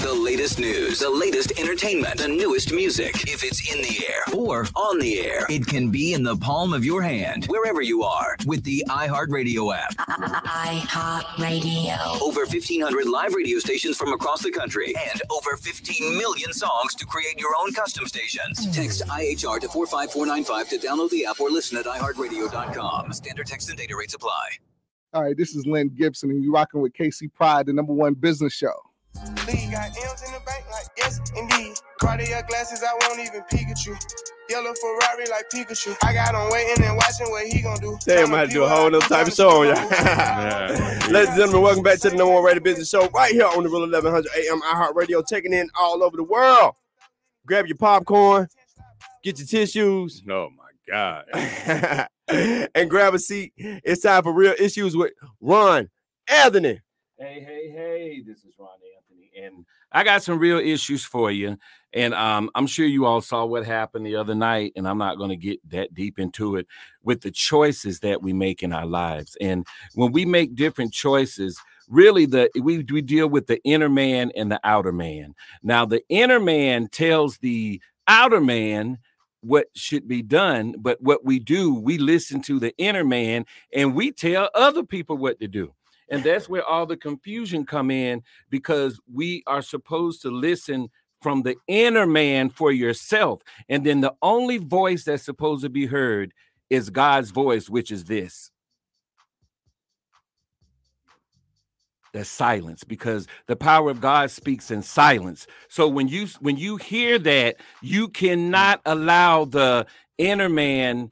[0.00, 3.14] The latest news, the latest entertainment, the newest music.
[3.28, 6.72] If it's in the air or on the air, it can be in the palm
[6.72, 9.94] of your hand, wherever you are, with the iHeartRadio app.
[10.46, 12.18] iHeartRadio.
[12.22, 17.04] Over 1,500 live radio stations from across the country, and over 15 million songs to
[17.04, 18.74] create your own custom stations.
[18.74, 23.01] Text IHR to 45495 to download the app or listen at iHeartRadio.com.
[23.10, 24.48] Standard text and data rates apply.
[25.12, 28.14] All right, this is Lynn Gibson, and you're rocking with KC Pride, the number one
[28.14, 28.72] business show.
[29.46, 31.74] Lee got M's in the bank, like yes, indeed.
[32.00, 33.98] Cartier glasses, I won't even Pikachu.
[34.48, 35.94] Yellow Ferrari like Pikachu.
[36.02, 37.98] I got him waiting and watching what he gonna do.
[38.06, 39.74] Damn, I had to do a whole nother type of show on y'all.
[41.12, 43.62] Ladies and gentlemen, welcome back to the number one rated business show right here on
[43.62, 46.74] the Real 1100 AM iHeartRadio, taking in all over the world.
[47.44, 48.48] Grab your popcorn,
[49.22, 50.22] get your tissues.
[50.30, 51.24] Oh my God.
[52.28, 53.52] and grab a seat.
[53.56, 55.90] It's time for real issues with Ron
[56.28, 56.80] Anthony.
[57.18, 61.56] Hey, hey, hey, this is Ron Anthony, and I got some real issues for you.
[61.92, 65.18] And um, I'm sure you all saw what happened the other night, and I'm not
[65.18, 66.66] going to get that deep into it
[67.02, 69.36] with the choices that we make in our lives.
[69.40, 74.32] And when we make different choices, really the we, we deal with the inner man
[74.34, 75.34] and the outer man.
[75.62, 78.98] Now, the inner man tells the outer man
[79.42, 83.94] what should be done, but what we do, we listen to the inner man and
[83.94, 85.72] we tell other people what to do.
[86.08, 90.88] And that's where all the confusion come in because we are supposed to listen
[91.22, 93.42] from the inner man for yourself.
[93.68, 96.32] And then the only voice that's supposed to be heard
[96.72, 98.51] is god's voice which is this
[102.12, 105.46] that's silence because the power of god speaks in silence.
[105.68, 109.86] So when you when you hear that you cannot allow the
[110.18, 111.10] inner man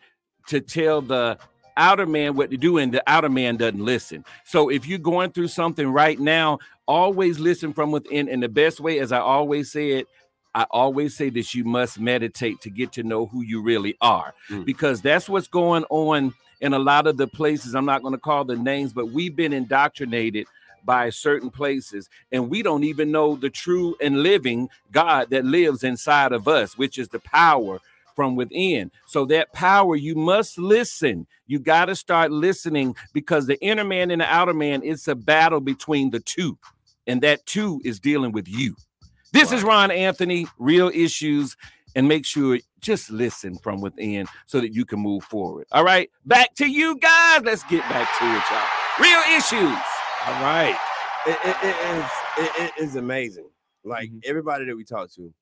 [0.48, 1.38] to tell the
[1.76, 4.24] outer man what to do and the outer man doesn't listen.
[4.44, 8.28] So if you're going through something right now always listen from within.
[8.28, 10.08] And the best way as i always say it
[10.54, 14.34] i always say this you must meditate to get to know who you really are.
[14.50, 14.64] Mm.
[14.66, 17.74] because that's what's going on in a lot of the places.
[17.74, 20.46] I'm not going to call the names but we've been indoctrinated
[20.84, 25.84] by certain places and we don't even know the true and living god that lives
[25.84, 27.80] inside of us which is the power
[28.20, 28.90] from within.
[29.06, 31.26] So that power, you must listen.
[31.46, 35.14] You got to start listening because the inner man and the outer man, it's a
[35.14, 36.58] battle between the two.
[37.06, 38.76] And that two is dealing with you.
[39.32, 41.56] This is Ron Anthony, real issues.
[41.96, 45.66] And make sure just listen from within so that you can move forward.
[45.72, 46.10] All right.
[46.26, 47.40] Back to you guys.
[47.42, 48.68] Let's get back to it, y'all.
[49.00, 49.99] Real issues.
[50.26, 50.76] All right.
[51.26, 52.04] It, it, it is
[52.38, 53.48] it, it is amazing.
[53.84, 54.18] Like Mm-hmm.
[54.24, 55.32] everybody that we talk to,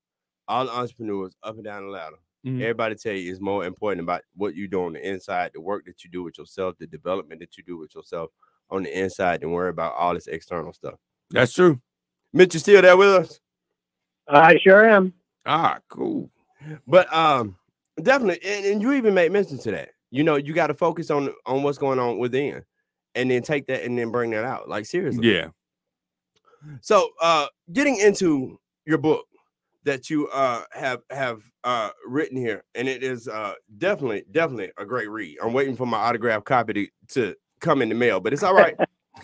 [0.47, 2.15] all the entrepreneurs up and down the ladder,
[2.45, 2.61] Mhm.
[2.61, 5.85] everybody tell you is more important about what you do on the inside, the work
[5.85, 8.31] that you do with yourself, the development that you do with yourself
[8.69, 10.95] on the inside, than worry about all this external stuff.
[11.31, 11.81] That's true.
[12.31, 13.39] Mitch, you still there with us?
[14.27, 15.13] I sure am.
[15.45, 16.29] Ah, cool.
[16.87, 17.57] But um,
[18.01, 19.89] definitely, and, and you even made mention to that.
[20.11, 22.63] You know, you got to focus on on what's going on within,
[23.15, 24.69] and then take that and then bring that out.
[24.69, 25.49] Like seriously, Yeah.
[26.81, 29.25] So, uh, getting into your book
[29.85, 34.85] that you uh have have uh written here, and it is uh definitely definitely a
[34.85, 35.37] great read.
[35.41, 38.53] I'm waiting for my autographed copy to, to come in the mail, but it's all
[38.53, 38.75] right.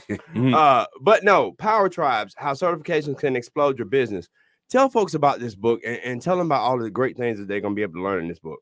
[0.35, 4.27] uh, but no, Power Tribes, how certifications can explode your business.
[4.69, 7.37] Tell folks about this book and, and tell them about all of the great things
[7.37, 8.59] that they're going to be able to learn in this book.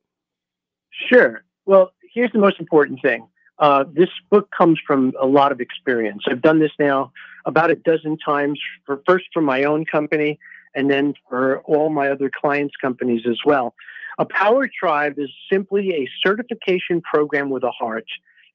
[1.09, 1.43] Sure.
[1.65, 3.27] Well, here's the most important thing.
[3.59, 6.23] Uh, this book comes from a lot of experience.
[6.27, 7.11] I've done this now
[7.45, 8.59] about a dozen times.
[8.85, 10.39] For first for my own company,
[10.75, 13.75] and then for all my other clients' companies as well.
[14.19, 18.05] A Power Tribe is simply a certification program with a heart.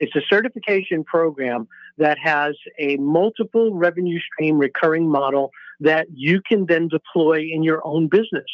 [0.01, 6.67] It's a certification program that has a multiple revenue stream recurring model that you can
[6.67, 8.47] then deploy in your own business.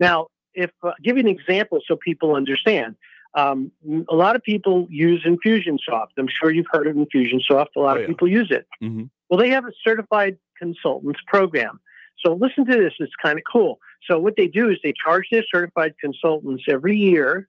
[0.00, 2.96] Now, if uh, give you an example so people understand.
[3.34, 3.72] Um,
[4.10, 6.08] a lot of people use Infusionsoft.
[6.18, 7.68] I'm sure you've heard of Infusionsoft.
[7.76, 8.06] A lot Oh, of yeah.
[8.06, 8.66] people use it.
[8.82, 9.04] Mm-hmm.
[9.28, 11.80] Well, they have a certified consultants program.
[12.24, 12.92] So listen to this.
[12.98, 13.78] It's kind of cool.
[14.08, 17.48] So what they do is they charge their certified consultants every year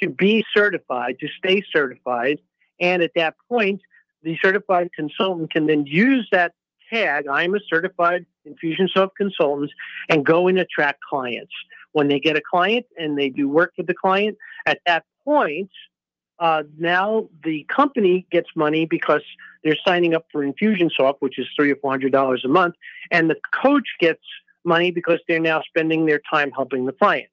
[0.00, 2.38] to be certified, to stay certified.
[2.80, 3.80] And at that point,
[4.22, 6.52] the certified consultant can then use that
[6.90, 9.70] tag, I'm a certified Infusionsoft consultant,
[10.08, 11.52] and go and attract clients.
[11.92, 15.70] When they get a client and they do work with the client, at that point,
[16.38, 19.22] uh, now the company gets money because
[19.64, 22.74] they're signing up for Infusionsoft, which is three or four hundred dollars a month,
[23.10, 24.22] and the coach gets
[24.64, 27.28] money because they're now spending their time helping the client.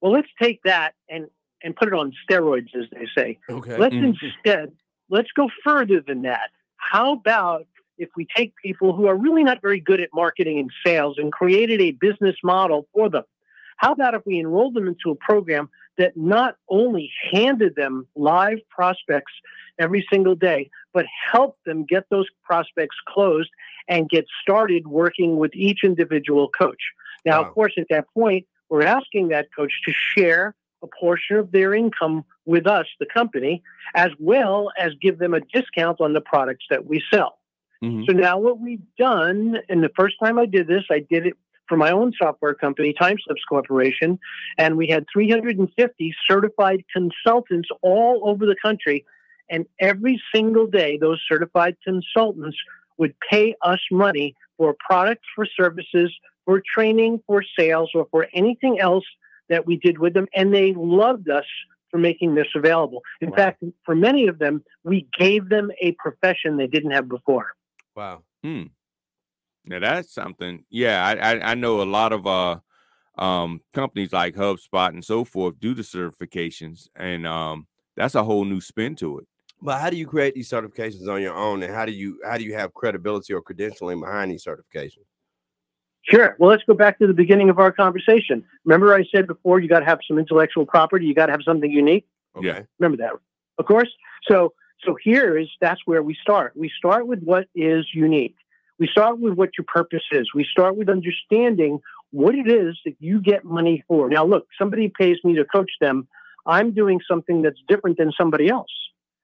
[0.00, 1.28] Well, let's take that and
[1.62, 3.38] and put it on steroids, as they say.
[3.48, 3.78] Okay.
[3.78, 4.16] Let's Mhm.
[4.22, 4.72] instead
[5.08, 6.50] let's go further than that.
[6.76, 10.70] How about if we take people who are really not very good at marketing and
[10.84, 13.24] sales and created a business model for them?
[13.76, 18.58] How about if we enrolled them into a program that not only handed them live
[18.68, 19.32] prospects
[19.78, 23.50] every single day, but helped them get those prospects closed
[23.88, 26.80] and get started working with each individual coach?
[27.24, 31.52] Now, of course, at that point, we're asking that coach to share a portion of
[31.52, 33.62] their income with us, the company,
[33.94, 37.38] as well as give them a discount on the products that we sell.
[37.82, 38.04] Mm-hmm.
[38.06, 41.36] So now what we've done, and the first time I did this, I did it
[41.68, 44.18] for my own software company, TimeSlips Corporation,
[44.58, 49.04] and we had 350 certified consultants all over the country.
[49.50, 52.56] And every single day, those certified consultants
[52.96, 58.80] would pay us money for products, for services, for training, for sales, or for anything
[58.80, 59.04] else
[59.48, 60.26] that we did with them.
[60.34, 61.44] And they loved us
[61.90, 63.02] for making this available.
[63.20, 67.52] In fact, for many of them, we gave them a profession they didn't have before.
[67.94, 68.22] Wow.
[68.42, 68.64] Hmm.
[69.66, 70.64] Now that's something.
[70.70, 72.58] Yeah, I, I I know a lot of uh
[73.16, 78.44] um companies like HubSpot and so forth do the certifications, and um that's a whole
[78.44, 79.26] new spin to it.
[79.62, 82.36] But how do you create these certifications on your own, and how do you how
[82.36, 85.06] do you have credibility or credentialing behind these certifications?
[86.02, 86.36] Sure.
[86.38, 88.44] Well, let's go back to the beginning of our conversation.
[88.64, 91.06] Remember, I said before you got to have some intellectual property.
[91.06, 92.06] You got to have something unique.
[92.36, 92.62] Okay.
[92.78, 93.12] Remember that,
[93.58, 93.88] of course.
[94.28, 94.52] So,
[94.84, 96.52] so here is that's where we start.
[96.56, 98.36] We start with what is unique.
[98.78, 100.28] We start with what your purpose is.
[100.34, 104.08] We start with understanding what it is that you get money for.
[104.08, 106.08] Now, look, somebody pays me to coach them.
[106.46, 108.70] I'm doing something that's different than somebody else.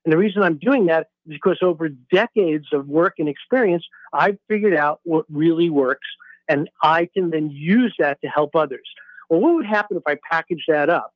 [0.05, 4.39] And the reason I'm doing that is because over decades of work and experience, I've
[4.49, 6.07] figured out what really works
[6.49, 8.89] and I can then use that to help others.
[9.29, 11.13] Well, what would happen if I package that up?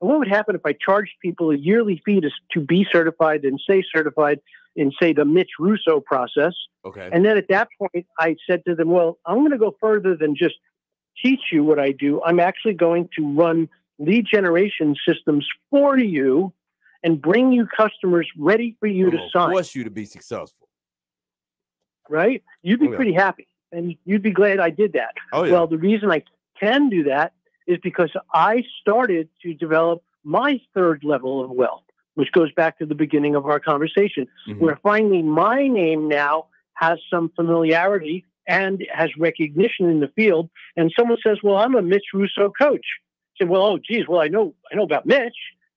[0.00, 3.44] And what would happen if I charged people a yearly fee to, to be certified
[3.44, 4.40] and stay certified
[4.76, 6.52] in, say, the Mitch Russo process?
[6.84, 7.08] Okay.
[7.12, 10.16] And then at that point, I said to them, well, I'm going to go further
[10.16, 10.56] than just
[11.22, 12.22] teach you what I do.
[12.24, 16.52] I'm actually going to run lead generation systems for you
[17.02, 19.50] and bring you customers ready for you to sign.
[19.52, 20.68] Force you to be successful.
[22.10, 22.42] right?
[22.62, 22.96] You'd be Oh, yeah.
[22.96, 25.14] pretty happy and you'd be glad I did that.
[25.32, 25.52] Oh, yeah.
[25.52, 26.22] Well, the reason I
[26.58, 27.32] can do that
[27.66, 31.83] is because I started to develop my third level of wealth,
[32.14, 34.60] which goes back to the beginning of our conversation, Mm-hmm.
[34.60, 40.50] where finally my name now has some familiarity and has recognition in the field.
[40.76, 42.84] And someone says, Well, I'm a Mitch Russo coach.
[43.40, 45.36] I say, Well, oh geez, well I know I know about Mitch.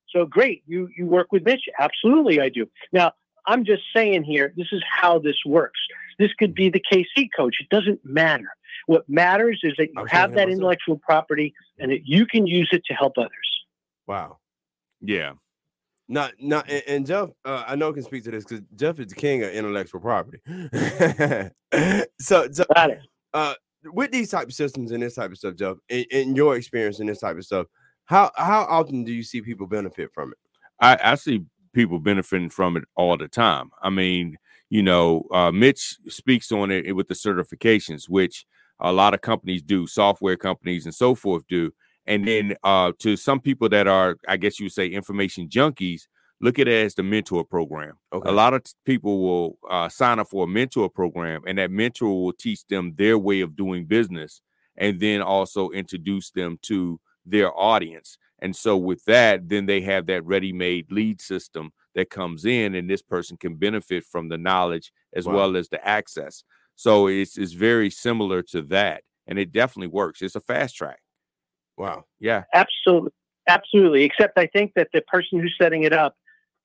[0.10, 0.64] So great.
[0.68, 1.64] You you work with Mitch?
[1.80, 2.68] Absolutely I do.
[2.92, 3.12] Now
[3.46, 5.80] I'm just saying here, this is how this works.
[6.20, 7.56] This could be the KC coach.
[7.62, 8.50] It doesn't matter.
[8.88, 12.84] What matters is that you have that intellectual property and that you can use it
[12.86, 13.30] to help others.
[14.08, 14.40] Wow.
[15.02, 15.34] Yeah.
[16.08, 19.08] Not not and, and Jeff, uh, I know can speak to this because Jeff is
[19.08, 20.40] the king of intellectual property.
[22.20, 22.66] so, so
[23.34, 23.54] uh
[23.84, 27.00] with these type of systems and this type of stuff, Jeff, in, in your experience
[27.00, 27.68] in this type of stuff,
[28.06, 30.38] how how often do you see people benefit from it?
[30.80, 31.44] I, I see
[31.74, 33.70] people benefiting from it all the time.
[33.82, 34.38] I mean,
[34.70, 38.46] you know, uh, Mitch speaks on it with the certifications, which
[38.80, 41.72] a lot of companies do, software companies and so forth do.
[42.08, 46.04] And then uh, to some people that are, I guess you would say, information junkies,
[46.40, 47.94] Look at it as the mentor program.
[48.14, 48.30] Okay.
[48.30, 51.72] A lot of t- people will uh, sign up for a mentor program, and that
[51.72, 54.42] mentor will teach them their way of doing business,
[54.76, 58.20] and then also introduce them to their audience.
[58.40, 62.88] And so, with that, then they have that ready-made lead system that comes in, and
[62.88, 65.34] this person can benefit from the knowledge as Wow.
[65.34, 66.44] well as the access.
[66.76, 70.22] So it's it's very similar to that, and it definitely works.
[70.22, 71.00] It's a fast track.
[71.78, 72.06] Wow.
[72.20, 72.44] Yeah.
[72.54, 73.12] Absolutely.
[73.48, 74.04] Absolutely.
[74.04, 76.18] Except I think that the person who's setting it up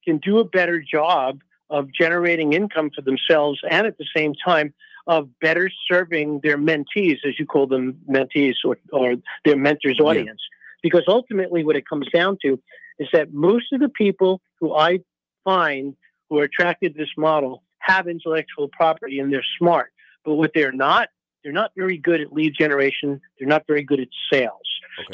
[0.04, 1.40] can do a better job
[1.70, 4.74] of generating income for themselves and at the same time
[5.06, 10.06] of better serving their mentees, as you call them, mentees or, or their mentors' Yeah.
[10.06, 10.40] audience.
[10.82, 12.60] Because ultimately, what it comes down to
[12.98, 15.00] is that most of the people who I
[15.44, 15.94] find
[16.28, 19.92] who are attracted to this model have intellectual property and they're smart.
[20.24, 21.08] But what they're not,
[21.42, 23.20] they're not very good at lead generation.
[23.38, 24.60] They're not very good at sales.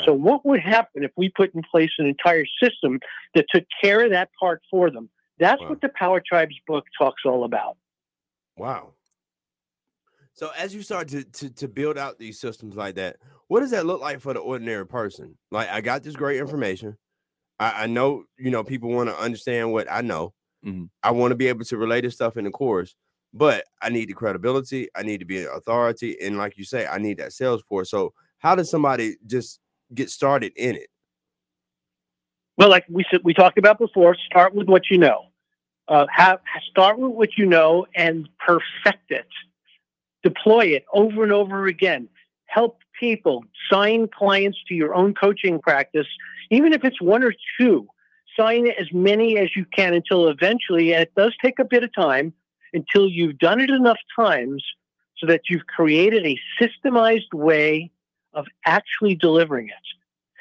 [0.05, 2.99] So what would happen if we put in place an entire system
[3.35, 5.09] that took care of that part for them?
[5.39, 7.77] That's what the Power Tribes book talks all about.
[8.57, 8.95] Wow.
[10.33, 13.17] So as you start to, to to build out these systems like that,
[13.49, 15.37] what does that look like for the ordinary person?
[15.51, 16.97] Like I got this great information.
[17.59, 20.33] I, I know, you know, people want to understand what I know.
[20.65, 20.85] Mm-hmm.
[21.03, 22.95] I want to be able to relate this stuff in the course,
[23.33, 24.89] but I need the credibility.
[24.97, 26.17] I need to be an authority.
[26.21, 27.91] And like you say, I need that sales force.
[27.91, 29.61] So how does somebody just
[29.95, 30.89] get started in it?
[32.57, 35.27] Well, like we said, we talked about before, start with what you know.
[35.87, 39.27] Uh, have start with what you know and perfect it.
[40.23, 42.09] Deploy it over and over again.
[42.47, 46.07] Help people sign clients to your own coaching practice,
[46.51, 47.87] even if it's one or two.
[48.37, 51.95] Sign as many as you can until eventually, and it does take a bit of
[51.95, 52.33] time,
[52.73, 54.65] until you've done it enough times
[55.19, 57.91] so that you've created a systemized way
[58.35, 59.75] of actually delivering it.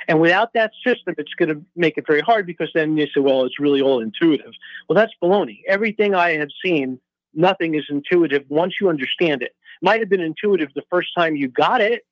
[0.08, 3.20] And without that system, it's going to make it very hard because then you say,
[3.20, 4.52] well, it's really all intuitive.
[4.88, 5.62] Well, that's baloney.
[5.68, 7.00] Everything I have seen,
[7.34, 9.54] nothing is intuitive once you understand it.
[9.82, 12.06] Might have been intuitive the first time you got it,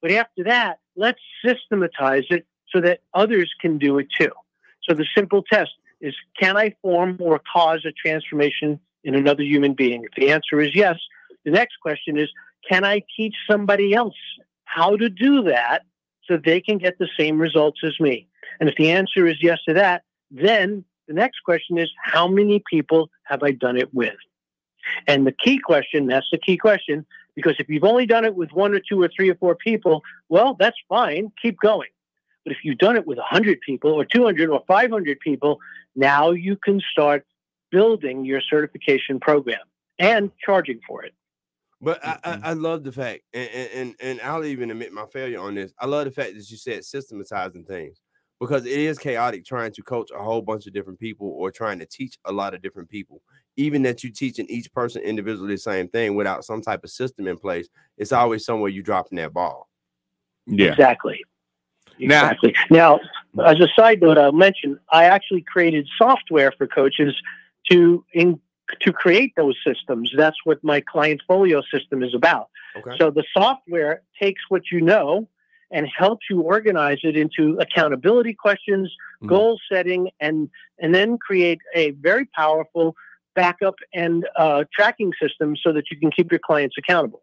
[0.00, 4.30] but after that, let's systematize it so that others can do it too.
[4.88, 9.74] So the simple test is can I form or cause a transformation in another human
[9.74, 10.04] being?
[10.04, 10.96] If the answer is yes,
[11.44, 12.28] the next question is
[12.68, 14.14] can I teach somebody else
[14.64, 15.82] how to do that
[16.24, 18.28] so they can get the same results as me?
[18.60, 22.62] And if the answer is yes to that, then the next question is how many
[22.70, 24.14] people have I done it with?
[25.06, 28.52] And the key question, that's the key question, because if you've only done it with
[28.52, 31.88] one or two or three or four people, well, that's fine, keep going.
[32.44, 35.58] But if you've done it with 100 people or 200 or 500 people,
[35.94, 37.24] now you can start
[37.72, 39.58] building your certification program
[39.98, 41.14] and charging for it.
[41.80, 42.46] But I, I, mm-hmm.
[42.46, 45.72] I love the fact, and, and and and I'll even admit my failure on this.
[45.80, 48.00] I love the fact that you said systematizing things
[48.38, 51.78] because it is chaotic trying to coach a whole bunch of different people or trying
[51.80, 53.20] to teach a lot of different people.
[53.56, 57.26] Even that you teaching each person individually the same thing without some type of system
[57.26, 57.68] in place,
[57.98, 59.68] it's always somewhere you dropping that ball.
[60.46, 60.70] Yeah.
[60.70, 61.20] Exactly.
[62.00, 62.54] Exactly.
[62.70, 62.98] Now,
[63.46, 67.14] as a side note, I'll mention I actually created software for coaches
[67.72, 68.40] to in,
[68.80, 70.12] to create those systems.
[70.16, 72.48] That's what my client folio system is about.
[72.76, 72.96] Okay.
[72.98, 75.28] So the software takes what you know
[75.70, 78.92] and helps you organize it into accountability questions,
[79.26, 82.94] goal setting, and and then create a very powerful
[83.34, 87.22] backup and uh, tracking system so that you can keep your clients accountable.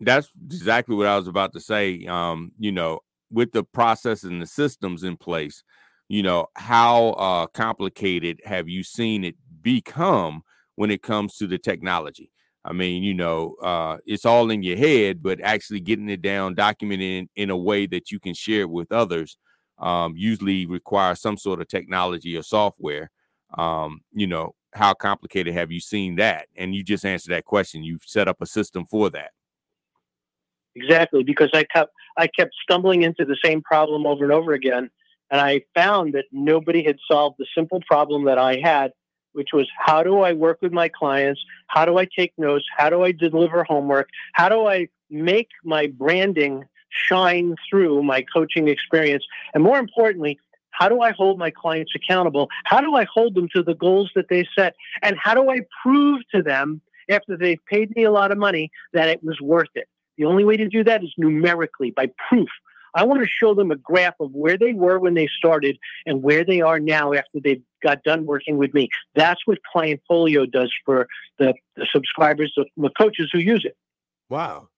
[0.00, 2.04] That's exactly what I was about to say.
[2.06, 5.62] Um, you know, with the process and the systems in place,
[6.08, 10.42] you know, how uh, complicated have you seen it become
[10.76, 12.30] when it comes to the technology?
[12.64, 16.54] I mean, you know, uh, it's all in your head, but actually getting it down,
[16.54, 19.36] documenting in, in a way that you can share it with others,
[19.78, 23.10] um, usually requires some sort of technology or software.
[23.58, 26.46] Um, you know, how complicated have you seen that?
[26.56, 27.84] And you just answered that question.
[27.84, 29.32] You've set up a system for that.
[30.76, 34.90] Exactly, because I kept I kept stumbling into the same problem over and over again,
[35.30, 38.92] and I found that nobody had solved the simple problem that I had,
[39.34, 41.40] which was how do I work with my clients?
[41.66, 42.64] How do I take notes?
[42.76, 44.08] How do I deliver homework?
[44.32, 49.24] How do I make my branding shine through my coaching experience?
[49.52, 50.38] And more importantly,
[50.70, 52.48] how do I hold my clients accountable?
[52.64, 54.74] How do I hold them to the goals that they set?
[55.02, 58.70] And how do I prove to them after they've paid me a lot of money
[58.92, 59.88] that it was worth it?
[60.16, 62.48] The only way to do that is numerically by proof.
[62.94, 66.22] I want to show them a graph of where they were when they started and
[66.22, 68.88] where they are now after they've got done working with me.
[69.14, 71.06] That's what Client Folio does for
[71.38, 73.76] the, the subscribers, the, the coaches who use it.
[74.28, 74.68] Wow,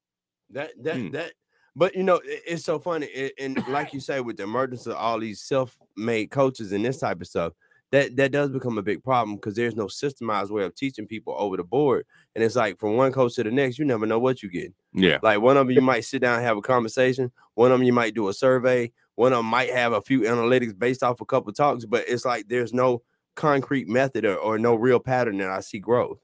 [0.50, 1.10] that that hmm.
[1.10, 1.32] that.
[1.78, 4.86] But you know, it- it's so funny, it- and like you say, with the emergence
[4.86, 7.52] of all these self-made coaches and this type of stuff,
[7.92, 11.34] that that does become a big problem because there's no systemized way of teaching people
[11.38, 12.04] over the board.
[12.34, 14.72] And it's like from one coach to the next, you never know what you get.
[14.92, 15.18] Yeah.
[15.22, 17.30] Like one of them, you might sit down and have a conversation.
[17.54, 18.92] One of them, you might do a survey.
[19.14, 22.24] One of them might have a few analytics based off a couple talks, but it's
[22.24, 23.02] like there's no
[23.34, 26.18] concrete method or, or no real pattern that I see growth.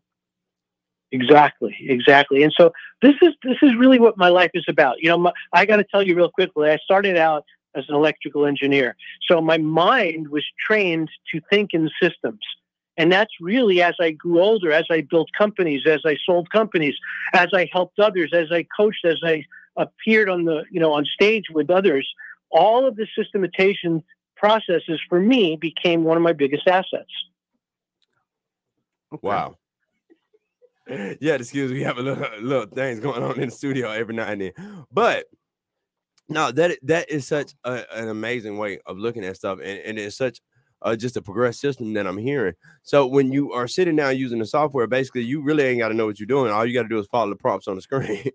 [1.12, 2.42] Exactly, exactly.
[2.42, 4.96] And so this is this is really what my life is about.
[4.98, 6.70] You know, my, I got to tell you real quickly.
[6.70, 7.44] I started out
[7.74, 8.96] as an electrical engineer,
[9.28, 12.40] so my mind was trained to think in systems.
[12.98, 16.94] And that's really as I grew older, as I built companies, as I sold companies,
[17.32, 19.44] as I helped others, as I coached, as I
[19.76, 22.08] appeared on the you know on stage with others.
[22.50, 24.02] All of the systematization
[24.36, 27.10] processes for me became one of my biggest assets.
[29.22, 29.56] Wow.
[30.88, 31.78] Yeah, excuse me.
[31.78, 34.52] We have a little, little things going on in the studio every now and then,
[34.92, 35.26] but
[36.32, 39.98] no, that that is such a, an amazing way of looking at stuff, and, and
[39.98, 40.40] it's such
[40.82, 42.54] uh, just a progressed system that I'm hearing.
[42.82, 45.94] So when you are sitting down using the software, basically you really ain't got to
[45.94, 46.50] know what you're doing.
[46.50, 48.30] All you got to do is follow the props on the screen.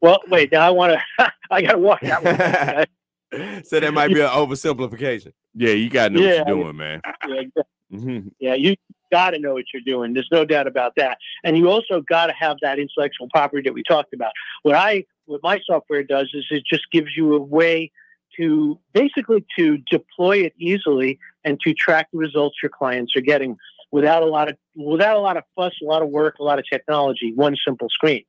[0.00, 1.32] Well, wait, now I want to.
[1.50, 2.86] I got to walk that
[3.32, 3.62] one.
[3.64, 5.32] so that might be an oversimplification.
[5.54, 7.00] Yeah, you got to know Yeah, what you're doing, man.
[7.26, 7.62] Yeah, exactly.
[7.92, 8.30] Mhm.
[8.38, 8.76] Yeah, you
[9.14, 10.12] got to know what you're doing.
[10.12, 11.18] There's no doubt about that.
[11.44, 14.32] And you also got to have that intellectual property that we talked about.
[14.62, 17.92] What I what my software does is it just gives you a way
[18.36, 23.56] to basically to deploy it easily and to track the results your clients are getting
[23.92, 26.58] without a lot of without a lot of fuss, a lot of work, a lot
[26.58, 28.24] of technology, one simple screen.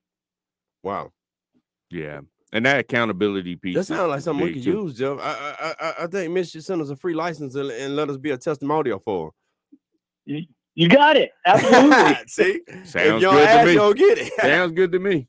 [0.84, 1.12] Wow.
[1.90, 2.22] Yeah.
[2.54, 3.76] And that accountability piece.
[3.76, 4.84] That sounds like something we could too.
[4.84, 5.18] use, Jeff.
[5.20, 8.10] I, I, I, I think Mitch should send us a free license and, and let
[8.10, 9.32] us be a testimonial for.
[10.26, 10.44] You,
[10.76, 11.32] you got it.
[11.46, 12.16] Absolutely.
[12.28, 13.72] See, Sounds if you don't good ask, to me.
[13.72, 14.34] you don't get it.
[14.40, 15.28] Sounds good to me.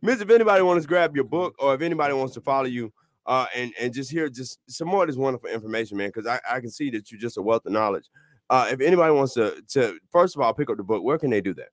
[0.00, 2.92] Mitch, if anybody wants to grab your book or if anybody wants to follow you
[3.26, 6.40] uh, and, and just hear just some more of this wonderful information, man, because I,
[6.48, 8.04] I can see that you're just a wealth of knowledge.
[8.48, 11.30] Uh, if anybody wants to, to, first of all, pick up the book, where can
[11.30, 11.68] they do that?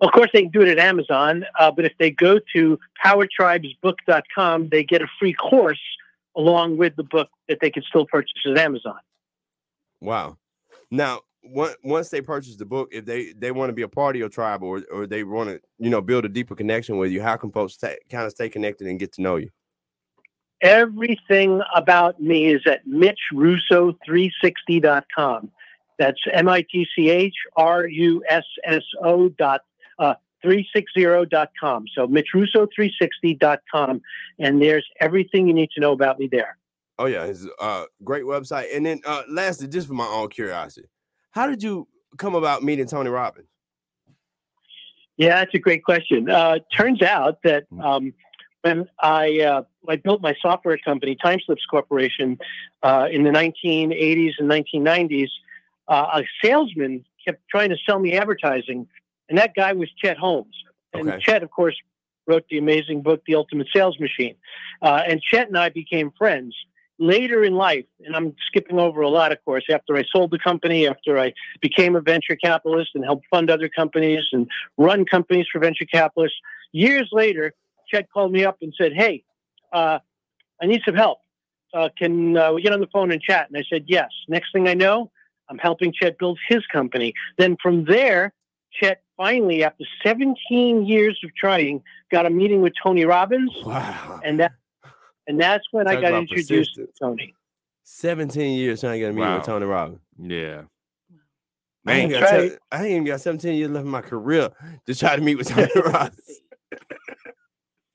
[0.00, 4.68] Of course, they can do it at Amazon, uh, but if they go to powertribesbook.com,
[4.70, 5.78] they get a free course
[6.36, 8.98] along with the book that they can still purchase at Amazon.
[10.00, 10.38] Wow.
[10.90, 14.14] Now, on- once they purchase the book, if they they want to be a part
[14.16, 17.10] of your tribe or or they want to you know build a deeper connection with
[17.10, 19.50] you, how can folks ta- kind of stay connected and get to know you?
[20.60, 25.50] Everything about me is at mitchrusso360.com.
[25.98, 29.62] That's M I T C H R U S S O dot
[29.98, 30.14] uh,
[30.44, 31.84] 360.com.
[31.94, 34.00] So mitchrusso360.com.
[34.38, 36.56] And there's everything you need to know about me there.
[36.98, 38.74] Oh yeah, it's a uh, great website.
[38.74, 40.88] And then uh, lastly, just for my own curiosity,
[41.32, 43.48] how did you come about meeting Tony Robbins?
[45.16, 46.30] Yeah, that's a great question.
[46.30, 48.14] Uh, turns out that um,
[48.62, 52.38] when I uh, I built my software company, Timeslips Corporation,
[52.82, 55.28] uh, in the 1980s and 1990s,
[55.88, 58.86] uh, a salesman kept trying to sell me advertising,
[59.28, 60.54] and that guy was Chet Holmes.
[60.94, 61.20] And Okay.
[61.22, 61.76] Chet, of course,
[62.26, 64.36] wrote the amazing book, The Ultimate Sales Machine.
[64.80, 66.54] Uh, and Chet and I became friends.
[67.02, 70.38] Later in life, and I'm skipping over a lot, of course, after I sold the
[70.38, 74.46] company, after I became a venture capitalist and helped fund other companies and
[74.78, 76.38] run companies for venture capitalists,
[76.70, 77.54] years later,
[77.88, 79.24] Chet called me up and said, Hey,
[79.72, 79.98] uh,
[80.62, 81.18] I need some help.
[81.74, 83.48] Uh, can uh, we get on the phone and chat?
[83.48, 84.10] And I said, Yes.
[84.28, 85.10] Next thing I know,
[85.48, 87.14] I'm helping Chet build his company.
[87.36, 88.32] Then from there,
[88.72, 91.82] Chet finally, after 17 years of trying,
[92.12, 93.52] got a meeting with Tony Robbins.
[93.64, 94.20] Wow.
[94.24, 94.52] And that
[95.26, 96.98] and that's when I got introduced persistence.
[96.98, 97.34] to Tony.
[97.84, 99.36] 17 years trying to get a meeting Wow.
[99.38, 100.00] with Tony Robbins.
[100.18, 100.62] Yeah.
[101.84, 104.50] I ain't, Man, got se- I ain't even got 17 years left in my career
[104.86, 106.40] to try to meet with Tony Robbins.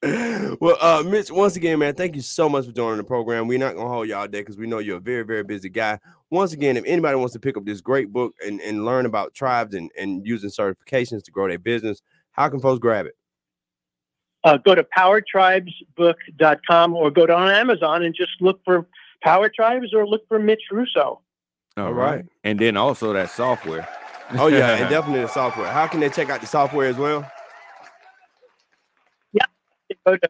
[0.61, 3.47] well, uh, Mitch, once again, man, thank you so much for joining the program.
[3.47, 5.69] We're not gonna hold you all day because we know you're a very, very busy
[5.69, 5.99] guy.
[6.29, 9.33] Once again, if anybody wants to pick up this great book and, and learn about
[9.33, 12.01] tribes and, and using certifications to grow their business,
[12.31, 13.15] how can folks grab it?
[14.47, 18.87] Uh, go to powertribesbook.com or go to on Amazon and just look for
[19.21, 21.19] Power Tribes or look for Mitch Russo.
[21.75, 22.15] All right.
[22.15, 22.25] right.
[22.45, 23.85] And then also that software.
[24.31, 25.67] Oh yeah, and definitely the software.
[25.67, 27.29] How can they check out the software as well?
[30.05, 30.29] Go to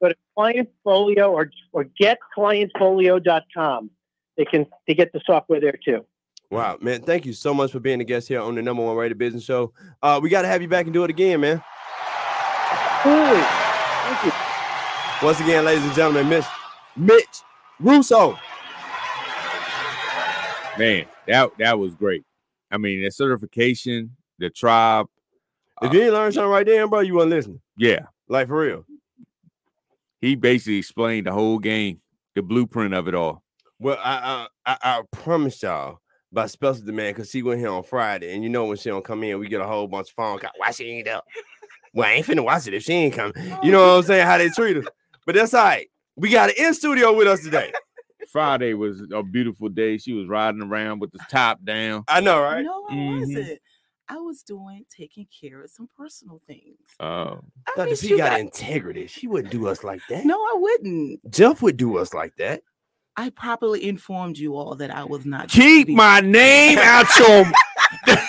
[0.00, 3.90] go to clientfolio or or getclientfolio.com.
[4.38, 6.06] They can they get the software there too.
[6.50, 7.02] Wow, man!
[7.02, 9.44] Thank you so much for being a guest here on the number one rated business
[9.44, 9.74] show.
[10.02, 11.62] Uh, we got to have you back and do it again, man.
[13.04, 13.42] Absolutely.
[13.42, 14.32] Thank you.
[15.26, 16.46] Once again, ladies and gentlemen, Miss
[16.96, 17.42] Mitch
[17.78, 18.38] Russo.
[20.76, 22.24] Man, that that was great.
[22.70, 25.06] I mean, the certification, the tribe.
[25.80, 27.60] If you didn't learn something right there, bro, you wasn't listening.
[27.76, 28.06] Yeah.
[28.28, 28.84] Like for real.
[30.20, 32.00] He basically explained the whole game,
[32.34, 33.44] the blueprint of it all.
[33.78, 36.00] Well, I I, I, I promise y'all
[36.32, 39.04] by special demand because she went here on Friday, and you know when she don't
[39.04, 40.52] come in, we get a whole bunch of phone calls.
[40.56, 41.24] Why she ain't up?
[41.94, 43.32] Well, I ain't finna watch it if she ain't coming.
[43.62, 44.26] You know what I'm saying?
[44.26, 44.84] How they treat us.
[45.26, 45.88] But that's all right.
[46.16, 47.72] We got it in studio with us today.
[48.32, 49.98] Friday was a beautiful day.
[49.98, 52.04] She was riding around with the top down.
[52.08, 52.64] I know, right?
[52.64, 53.20] No, I Mhm.
[53.20, 53.60] wasn't.
[54.08, 56.78] I was doing taking care of some personal things.
[56.98, 57.40] Oh,
[57.76, 57.90] Dr.
[57.90, 59.06] miss P you got integrity.
[59.06, 60.24] She wouldn't do us like that.
[60.24, 61.30] No, I wouldn't.
[61.30, 62.62] Jeff would do us like that.
[63.16, 65.48] I properly informed you all that I was not.
[65.48, 67.44] keep my name out your.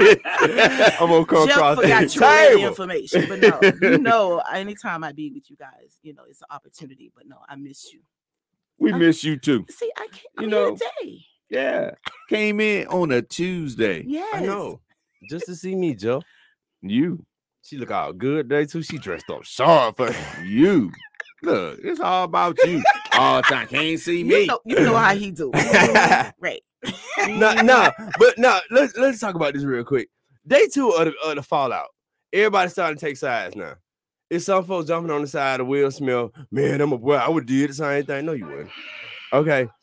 [0.00, 2.66] I'm gonna come Jeff across forgot the to the table.
[2.68, 6.46] information, but no, you know, anytime I be with you guys, you know, it's an
[6.50, 7.12] opportunity.
[7.14, 8.00] But no, I miss you.
[8.78, 9.66] We miss you too.
[9.68, 10.14] See, I can't.
[10.38, 11.20] You I'm know, here today.
[11.50, 11.90] Yeah,
[12.28, 14.04] came in on a Tuesday.
[14.06, 14.28] Yes.
[14.34, 14.80] I know.
[15.28, 16.22] Just to see me, Joe.
[16.80, 17.24] You,
[17.62, 18.82] She look all good today too.
[18.82, 19.96] She dressed up sharp.
[19.98, 20.90] for- you.
[21.42, 22.82] Look, it's all about you
[23.14, 23.66] all the time.
[23.66, 24.46] Can't see You me.
[24.46, 25.50] know, you know how he do.
[26.38, 26.62] right.
[27.28, 28.60] No, no, but no.
[28.70, 30.08] Let's let's talk about this real quick.
[30.46, 31.88] Day two of the, of the fallout.
[32.32, 33.74] Everybody starting to take sides now.
[34.30, 36.30] It's some folks jumping on the side of Will Smith.
[36.50, 37.16] Man, I'm a boy.
[37.16, 38.26] I would do the same thing.
[38.26, 38.70] No, you wouldn't.
[39.32, 39.68] Okay.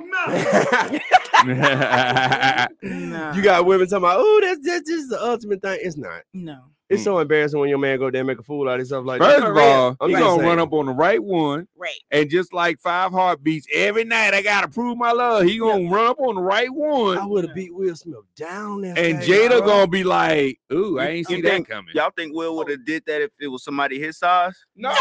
[0.00, 0.98] No.
[3.34, 5.78] You got women talking about, oh, that's that's just the ultimate thing.
[5.82, 6.22] It's not.
[6.32, 6.58] No.
[6.88, 7.22] It's so mm.
[7.22, 9.40] embarrassing when your man go there and make a fool out of himself like First
[9.40, 9.50] that.
[9.50, 10.48] of all, I'm he gonna saying.
[10.48, 11.92] run up on the right one, Right.
[12.10, 15.44] and just like five heartbeats every night, I gotta prove my love.
[15.44, 17.18] He gonna run up on the right one.
[17.18, 18.94] I one, would have beat Will Smith down there.
[18.96, 22.56] and Jada gonna be like, "Ooh, I ain't You see that coming." Y'all think Will
[22.56, 24.56] would have did that if it was somebody his size?
[24.74, 24.94] No,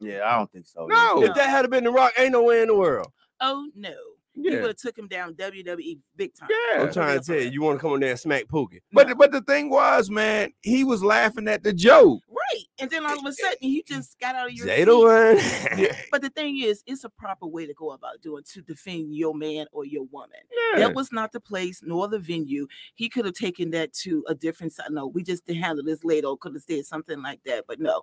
[0.00, 0.86] Yeah, I don't think so.
[0.86, 1.22] no.
[1.22, 3.12] If that had been the rock, ain't no way in the world.
[3.40, 3.94] Oh no.
[4.34, 6.48] He would have took him down WWE big time.
[6.50, 6.82] Yeah.
[6.82, 8.80] I'm trying to tell you, you want to come on there and smack Pookie.
[8.92, 12.20] But the- but the thing was, man, he was laughing at the joke.
[12.28, 12.64] Right.
[12.78, 15.80] And then all of a sudden you just got out of your Jada seat.
[15.80, 15.88] one.
[16.10, 19.34] But the thing is, it's a proper way to go about doing to defend your
[19.34, 20.40] man or your woman.
[20.72, 20.80] Yeah.
[20.80, 22.66] That was not the place nor the venue.
[22.94, 24.86] He could have taken that to a different side.
[24.90, 26.28] No, we just didn't handle this later.
[26.40, 27.64] Could have said something like that.
[27.68, 28.02] But no,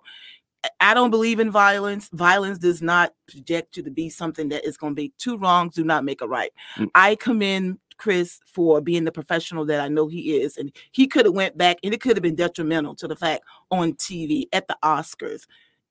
[0.80, 2.08] I- don't believe in violence.
[2.12, 5.74] Violence does not project you to be something that is going to be two wrongs
[5.74, 6.52] do not make a right.
[6.76, 6.88] Mm.
[6.94, 11.26] I commend Chris for being the professional that I know he is, and he could
[11.26, 14.68] have went back, and it could have been detrimental to the fact on TV at
[14.68, 15.42] the Oscars.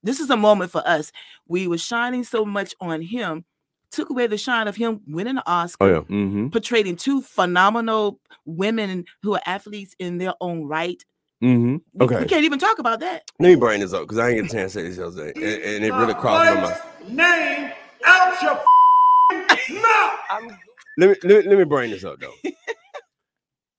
[0.01, 1.11] This is a moment for us.
[1.47, 3.45] We were shining so much on him,
[3.91, 5.99] took away the shine of him winning the Oscar Oh yeah.
[6.01, 6.47] Mm-hmm.
[6.49, 11.03] portraying two phenomenal women who are athletes in their own right.
[11.43, 12.01] Mm-hmm.
[12.01, 12.19] Okay.
[12.19, 13.23] We can't even talk about that.
[13.39, 15.31] Let me bring this up because I ain't get a chance to say this yesterday,
[15.35, 17.17] and, and it really crossed my mind.
[17.17, 17.71] Name
[18.05, 18.55] out your
[19.81, 20.57] mouth.
[20.97, 22.33] Let me, let me let me bring this up though.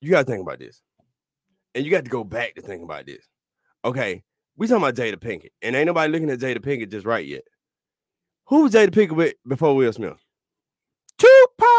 [0.01, 0.81] you gotta think about this,
[1.75, 3.29] and you got to go back to think about this.
[3.85, 4.23] Okay,
[4.57, 7.43] we talking about Jada Pinkett, and ain't nobody looking at Jada Pinkett just right yet.
[8.47, 10.17] Who was Jada Pinkett with before Will Smith?
[11.19, 11.70] Tupac.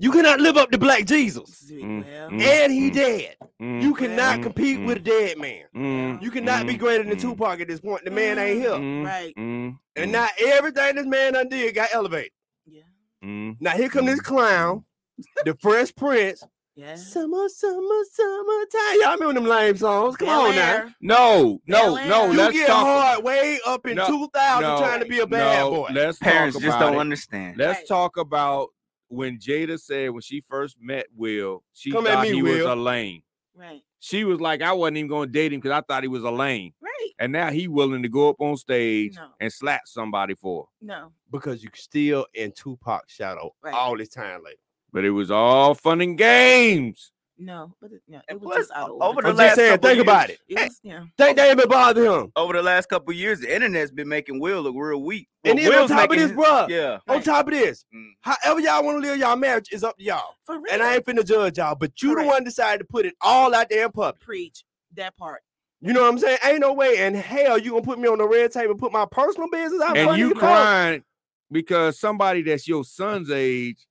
[0.00, 3.36] You cannot live up to Black Jesus, Mm, mm, and he mm, dead.
[3.60, 5.64] mm, You cannot mm, compete mm, with a dead man.
[5.76, 8.06] mm, You cannot be greater than mm, Tupac at this point.
[8.06, 9.34] The man ain't here, Right.
[9.36, 12.32] and mm, not everything this man undid got elevated.
[12.64, 12.82] Yeah.
[13.22, 13.56] mm.
[13.60, 14.84] Now here come this clown,
[15.44, 16.44] the Fresh Prince.
[16.74, 16.94] Yeah.
[16.94, 19.00] Summer, summer, summertime.
[19.02, 20.16] Y'all remember them lame songs?
[20.16, 20.72] Come Bel on now.
[20.76, 20.94] Air.
[21.02, 22.22] No, no, Bel no.
[22.24, 22.30] Air.
[22.32, 22.86] You Let's get talk.
[22.86, 25.90] hard way up in No, 2000 no, trying to be a bad no, boy.
[25.92, 27.00] Let's Parents talk just about don't it.
[27.00, 27.58] understand.
[27.58, 27.86] Let's Right.
[27.88, 28.70] talk about
[29.10, 32.52] when Jada said when she first met Will, she Come at thought me, he Will.
[32.58, 33.22] was a lame.
[33.54, 33.82] Right.
[33.98, 36.24] She was like, I wasn't even going to date him because I thought he was
[36.24, 36.72] a lame.
[36.80, 37.10] Right.
[37.18, 39.26] And now he willing to go up on stage No.
[39.40, 40.64] and slap somebody for.
[40.80, 40.86] her.
[40.86, 41.12] No.
[41.30, 43.74] because you still in Tupac's shadow Right.
[43.74, 44.56] all this time later.
[44.92, 47.12] But it was all fun and games.
[47.42, 47.74] No.
[47.80, 49.22] But it, yeah, it And was plus, just out of over order.
[49.22, 50.38] the I'm last just saying, couple think years- about it.
[50.46, 51.04] It was, yeah.
[51.16, 52.32] Think they ain't been bothering him.
[52.36, 55.26] Over the last couple years, the internet's been making Will look real weak.
[55.44, 56.98] And Well, then on top of this, his- bruh, Yeah.
[57.08, 57.24] on Right.
[57.24, 58.10] top of this, Mm.
[58.20, 60.34] however y'all want to live y'all marriage is up to y'all.
[60.44, 60.66] For real.
[60.70, 62.26] And I ain't finna judge y'all, but you Correct.
[62.26, 64.20] the one decided to put it all out there in public.
[64.20, 64.62] preach
[64.96, 65.40] that part.
[65.80, 66.38] You know what I'm saying?
[66.44, 68.92] Ain't no way in hell you gonna put me on the red table and put
[68.92, 69.96] my personal business out.
[69.96, 71.02] and front you crying
[71.50, 73.86] because somebody that's your son's age,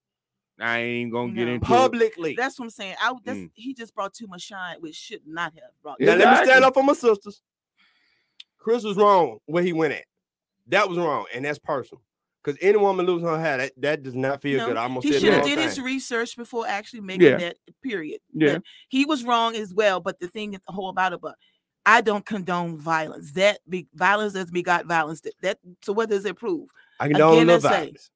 [0.60, 1.54] I ain't gonna get No.
[1.54, 1.68] into it.
[1.68, 2.34] publicly.
[2.36, 2.96] That's what I'm saying.
[3.00, 3.50] I that's Mm.
[3.54, 6.00] he just brought too much shine, which should not have brought.
[6.00, 7.42] Now let me stand up for my sisters.
[8.58, 10.04] Chris was wrong where he went at.
[10.68, 12.02] That was wrong, and that's personal.
[12.42, 14.76] Because any woman losing her hair, that, that does not feel No, good.
[14.78, 15.06] I'm almost.
[15.06, 17.36] he should have wrong did his research before actually making Yeah.
[17.36, 18.20] that period.
[18.32, 18.54] Yeah.
[18.54, 20.00] But he was wrong as well.
[20.00, 21.36] But the thing is the whole about it, but
[21.84, 23.32] I don't condone violence.
[23.32, 25.20] That be violence does begot violence.
[25.22, 26.70] That, that so what does it prove?
[26.98, 28.10] I can don't Again, love I say, violence.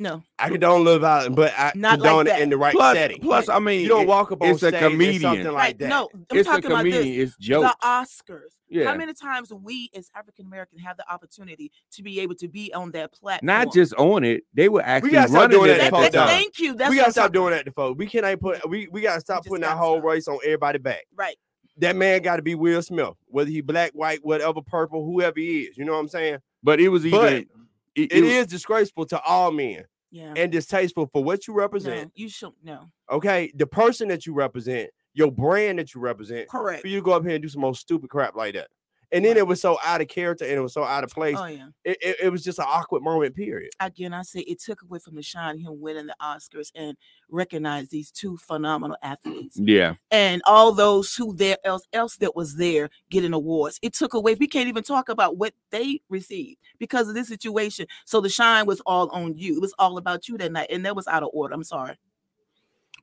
[0.00, 0.22] No.
[0.38, 2.40] I condone love violence, but I Not like condone it that.
[2.40, 3.20] in the right Plus- setting.
[3.20, 5.20] plus, I mean, you don't walk up on it's stage and comedian.
[5.20, 5.78] something like Right.
[5.78, 5.88] that.
[5.90, 6.94] No, I'm It's a talking about this.
[6.94, 7.76] comedian, it's The.
[7.84, 8.40] Oscars.
[8.70, 8.86] Yeah.
[8.86, 12.72] How many times we as African American have the opportunity to be able to be
[12.72, 13.46] on that platform?
[13.46, 15.84] Not just on it, they were actually We gotta stop running doing it that, at
[15.90, 16.14] to the folks.
[16.14, 16.28] time.
[16.28, 16.74] Thank you.
[16.74, 17.98] That's we gotta stop doing that to folks.
[17.98, 21.04] We can't put we we gotta stop putting our whole race on everybody back.
[21.14, 21.36] Right.
[21.76, 25.62] That man got to be Will Smith, whether he black, white, whatever, purple, whoever he
[25.62, 25.76] is.
[25.78, 26.38] You know what I'm saying?
[26.62, 27.48] But it was even But it,
[27.96, 30.34] it it was- is disgraceful to all men Yeah.
[30.36, 32.06] and distasteful for what you represent.
[32.06, 32.90] No, you should no.
[33.10, 36.82] Okay, the person that you represent, your brand that you represent, Correct.
[36.82, 38.68] For you to go up here and do some most stupid crap like that,
[39.12, 41.36] and then it was so out of character and it was so out of place.
[41.38, 41.68] Oh yeah.
[41.84, 43.34] It, it, it was just an awkward moment.
[43.34, 43.70] Period.
[43.80, 46.96] Again, I say it took away from the shine him winning the Oscars and
[47.28, 49.58] recognize these two phenomenal athletes.
[49.58, 49.94] Yeah.
[50.10, 53.78] and all those who there else else that was there getting awards.
[53.82, 54.34] It took away.
[54.34, 57.86] We can't even talk about what they received because of this situation.
[58.04, 59.56] So the shine was all on you.
[59.56, 61.54] It was all about you that night, and that was out of order.
[61.54, 61.96] I'm sorry.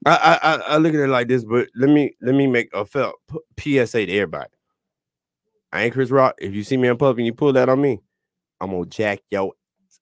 [0.06, 2.70] I, I I- I look at it like this, but let me let me make
[2.74, 3.16] a felt
[3.60, 4.50] PSA to everybody.
[5.72, 6.36] I ain't Chris Rock.
[6.40, 8.00] If you see me in public and you pull that on me,
[8.60, 9.54] I'm gonna jack yo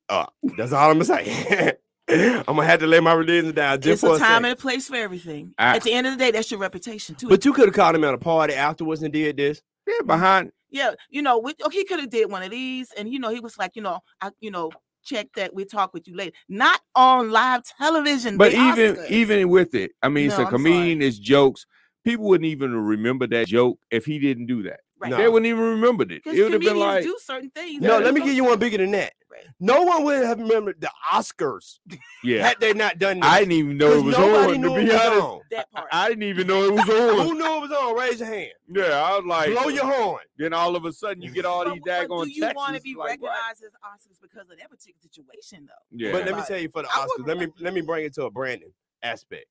[0.09, 0.33] up.
[0.57, 1.73] That's all I'm gonna say.
[2.07, 4.87] I'm gonna have to lay my religion down just it's a time and a place
[4.87, 5.53] for everything.
[5.57, 7.29] At the end of the day, that's your reputation too.
[7.29, 9.61] But you could have called him at a party afterwards and did this.
[9.87, 10.07] Yeah, mm-hmm.
[10.07, 10.51] behind.
[10.69, 13.19] yeah, you know, we, okay, oh, he could have did one of these, and you
[13.19, 14.71] know, he was like, you know, I, you know,
[15.03, 15.55] check that.
[15.55, 16.35] We talk with you later.
[16.47, 18.37] Not on live television.
[18.37, 19.09] But even Oscars.
[19.09, 20.63] even with it, I mean, it's No, a I'm sorry.
[20.63, 21.65] comedian, it's jokes.
[22.03, 24.81] People wouldn't even remember that joke if he didn't do that.
[24.97, 25.11] Right.
[25.11, 26.07] They wouldn't even remember it.
[26.09, 27.81] because It would have been comedians like, do certain things.
[27.81, 29.13] No, let me give you one bigger than that.
[29.29, 29.43] Right.
[29.59, 31.79] No one would have remembered the Oscars
[32.23, 32.47] yeah.
[32.47, 33.25] had they not done that.
[33.29, 34.61] I didn't even know it 'Cause was on.
[34.61, 35.41] knew To it be was honest, on.
[35.51, 35.87] That part.
[35.91, 37.27] I didn't even know it was on.
[37.27, 37.95] Who knew it was on?
[37.97, 38.51] Raise your hand.
[38.69, 40.21] yeah, I was like, Blow your horn.
[40.37, 42.81] Then all of a sudden, you get all these But daggone do you want to
[42.81, 43.31] be like, what?
[43.31, 45.73] recognized as Oscars because of that particular situation, though?
[46.05, 46.13] Yeah.
[46.13, 48.23] But let me tell you for the Oscars, let me let me bring it to
[48.23, 48.71] a Brandon
[49.03, 49.47] aspect.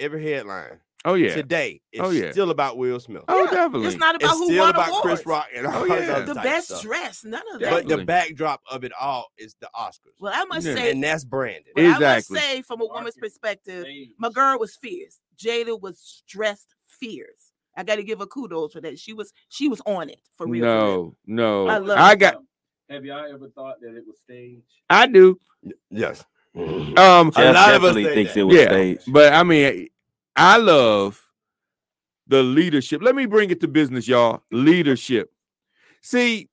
[0.00, 1.34] Every headline Oh yeah.
[1.34, 2.30] today it's Oh, yeah.
[2.30, 3.24] still about Will Smith.
[3.28, 3.88] Oh, Yeah, definitely.
[3.88, 5.02] It's not about It's who still won about awards.
[5.02, 5.94] Chris Rock and all Oh, yeah.
[6.12, 6.82] other the best stuff.
[6.82, 7.70] dress, none of that.
[7.70, 10.14] But the backdrop of it all is the Oscars.
[10.20, 10.74] Well, I must Yeah.
[10.74, 11.72] say, and that's Brandon.
[11.74, 13.86] well, I must say, from a woman's perspective,
[14.18, 15.18] my girl was fierce.
[15.36, 17.52] Jada was dressed fierce.
[17.76, 18.98] I got to give her kudos for that.
[18.98, 20.62] She was she was on it for real.
[20.62, 21.16] for real.
[21.26, 21.68] No, no.
[21.68, 22.36] I love I got.
[22.90, 24.62] Have y'all ever thought that it was staged?
[24.90, 25.38] I do.
[25.90, 26.22] Yes.
[26.54, 28.40] Um, A lot of us definitely think thinks that.
[28.40, 29.12] it was yeah, staged.
[29.12, 29.88] but I mean,
[30.36, 31.26] I love
[32.26, 33.02] the leadership.
[33.02, 34.42] Let me bring it to business, y'all.
[34.50, 35.30] Leadership.
[36.00, 36.48] See,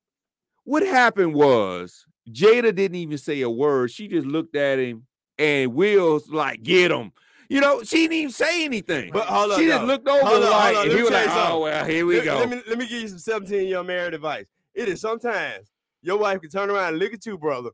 [0.64, 3.92] what happened was Jada didn't even say a word.
[3.92, 5.08] She just looked at him,
[5.38, 7.12] and Will's like, "Get him."
[7.50, 9.10] You know, she didn't even say anything.
[9.12, 10.82] But hold on, she just looked over Hold on, like, hold on.
[10.84, 12.78] and Let he me was like, "Oh well, here we let, go." Let me let
[12.78, 14.46] me give you some seventeen-year-old married advice.
[14.76, 15.72] It is sometimes
[16.02, 17.72] your wife can turn around and look at you, brother,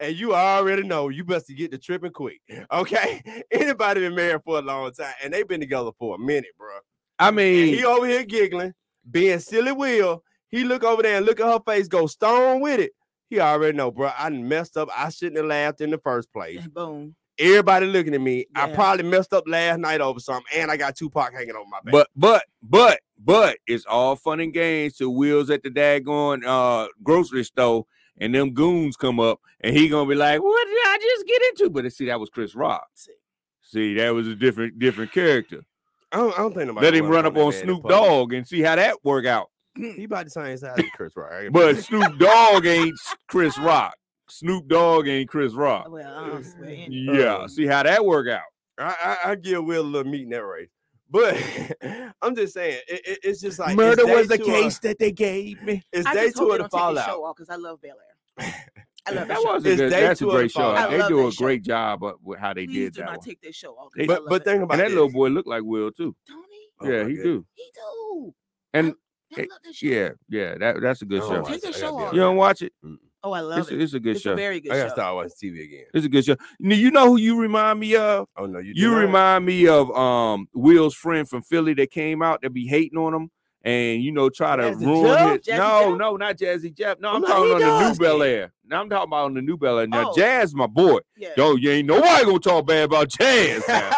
[0.00, 2.40] and you already know you best to get the tripping quick.
[2.72, 6.50] Okay, anybody been married for a long time and they've been together for a minute,
[6.58, 6.68] bro.
[7.18, 8.74] I And mean, he over here giggling,
[9.10, 10.22] being silly Will.
[10.50, 12.92] He look over there and look at her face, go stone with it.
[13.28, 14.10] He already know, bro.
[14.16, 14.88] I messed up.
[14.96, 16.66] I shouldn't have laughed in the first place.
[16.66, 17.14] Boom.
[17.38, 18.46] Everybody looking at me.
[18.54, 21.78] I probably messed up last night over something, and I got Tupac hanging on my
[21.84, 21.92] back.
[21.92, 26.88] But but but but it's all fun and games to Will's at the daggone uh
[27.02, 27.84] grocery store
[28.20, 31.42] and them goons come up and he gonna be like, What did I just get
[31.50, 31.70] into?
[31.70, 32.86] But see, that was Chris Rock.
[33.62, 35.62] See, that was a different different character.
[36.10, 37.86] I don't, I don't think nobody Let him run run up on Snoop.
[37.86, 39.50] Dogg and see how that work out.
[39.76, 41.30] He about the same size as Chris Rock.
[41.52, 42.94] But Snoop Dogg ain't
[43.28, 43.94] Chris Rock.
[44.30, 45.88] Snoop Dogg ain't Chris Rock.
[45.90, 46.06] Well,
[46.36, 46.70] I swear.
[46.88, 48.42] Yeah, um, see how that work out.
[48.78, 50.68] I, I, I give Will a little meat in that race.
[51.10, 51.36] But
[52.22, 54.98] I'm just saying, it, it- it's just like Murder was the two of- case that
[54.98, 55.82] they gave me.
[55.92, 57.36] It's I day two of they the don't take the show fallout.
[57.36, 58.07] because I love Bel Air.
[58.38, 59.52] I love That that show.
[59.54, 60.70] was a good, day that's a great show.
[60.70, 61.44] I They do a that show.
[61.44, 63.26] great job of with how they Please did do that not one.
[63.26, 63.92] take this show off.
[63.96, 66.14] They- But but think about And that little boy looked like Will too.
[66.26, 66.68] Don't he?
[66.80, 67.24] Oh yeah, my he goodness.
[67.24, 67.46] do.
[67.54, 68.34] He do.
[68.74, 68.94] And
[69.36, 69.86] I it- love that show.
[69.86, 71.42] yeah, yeah, that that's a good show.
[71.42, 72.12] Take that show off.
[72.12, 72.72] You don't watch it?
[73.24, 73.78] Oh, I love It's, it.
[73.78, 74.32] a- it's a good It's show.
[74.32, 74.94] a very good I gotta show.
[74.94, 75.84] start watching TV again.
[75.94, 76.36] It's a good show.
[76.60, 78.28] You know, who you remind me of?
[78.36, 82.20] Oh no, you You do remind me of um Will's friend from Philly that came
[82.22, 83.30] out that be hating on him
[83.62, 85.30] and you know try to Jazzy ruin Jeff?
[85.30, 85.38] his.
[85.46, 85.98] Jazzy No, Jeff?
[85.98, 87.00] no, not Jazzy Jeff.
[87.00, 88.22] No, I'm Well, talking he on the does, New Bel.
[88.22, 88.52] Air.
[88.64, 89.86] Now I'm talking about on the New Bel Air.
[89.86, 90.14] Now Oh.
[90.16, 90.98] Jazz, my boy.
[91.16, 91.30] Yeah.
[91.36, 93.62] Yo, you ain't nobody gonna talk bad about Jazz.
[93.68, 93.90] now.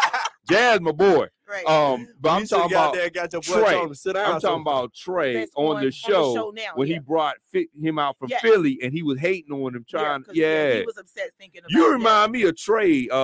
[0.49, 1.27] Jazz, my boy.
[1.47, 1.65] Right.
[1.65, 3.73] Um, but You I'm talking got about there got your boy Trey.
[3.73, 5.91] told him to sit down I'm talking about Trey That's on, on- the on the
[5.91, 8.41] show, show now, when he brought fit him out from Yes.
[8.41, 10.23] Philly and he was hating on him, Yeah, trying.
[10.23, 11.91] 'cause, Yeah, he was upset thinking about you yeah.
[11.93, 13.15] remind me of Trey, uh,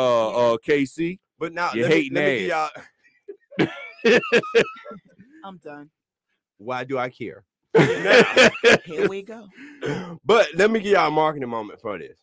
[0.53, 1.19] uh, KC.
[1.39, 2.69] But now You let me, hating let me give y'all
[5.45, 5.89] I'm done.
[6.57, 7.43] Why do I care?
[7.75, 8.49] now,
[8.85, 9.47] Here we go.
[10.25, 12.17] But let me give y'all a marketing moment for this.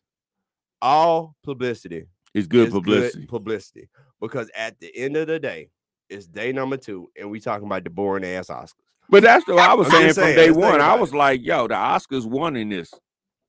[0.82, 3.26] All publicity is good is publicity.
[3.26, 3.88] publicity.
[4.20, 5.70] Because at the end of the day,
[6.10, 8.74] it's day number two, and we talking about the boring ass Oscars.
[9.08, 10.80] But that's what I was I'm saying just from day one.
[10.80, 12.92] I was like, yo, the Oscars won in this.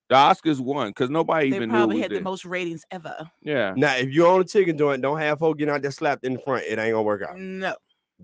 [0.09, 2.23] The Oscars won because nobody They even probably was had the this.
[2.23, 3.29] most ratings ever.
[3.41, 3.73] Yeah.
[3.75, 6.33] Now, if you own a chicken joint, don't have folk get out there slapped in
[6.33, 6.63] the front.
[6.65, 7.37] It ain't gonna work out.
[7.37, 7.75] No.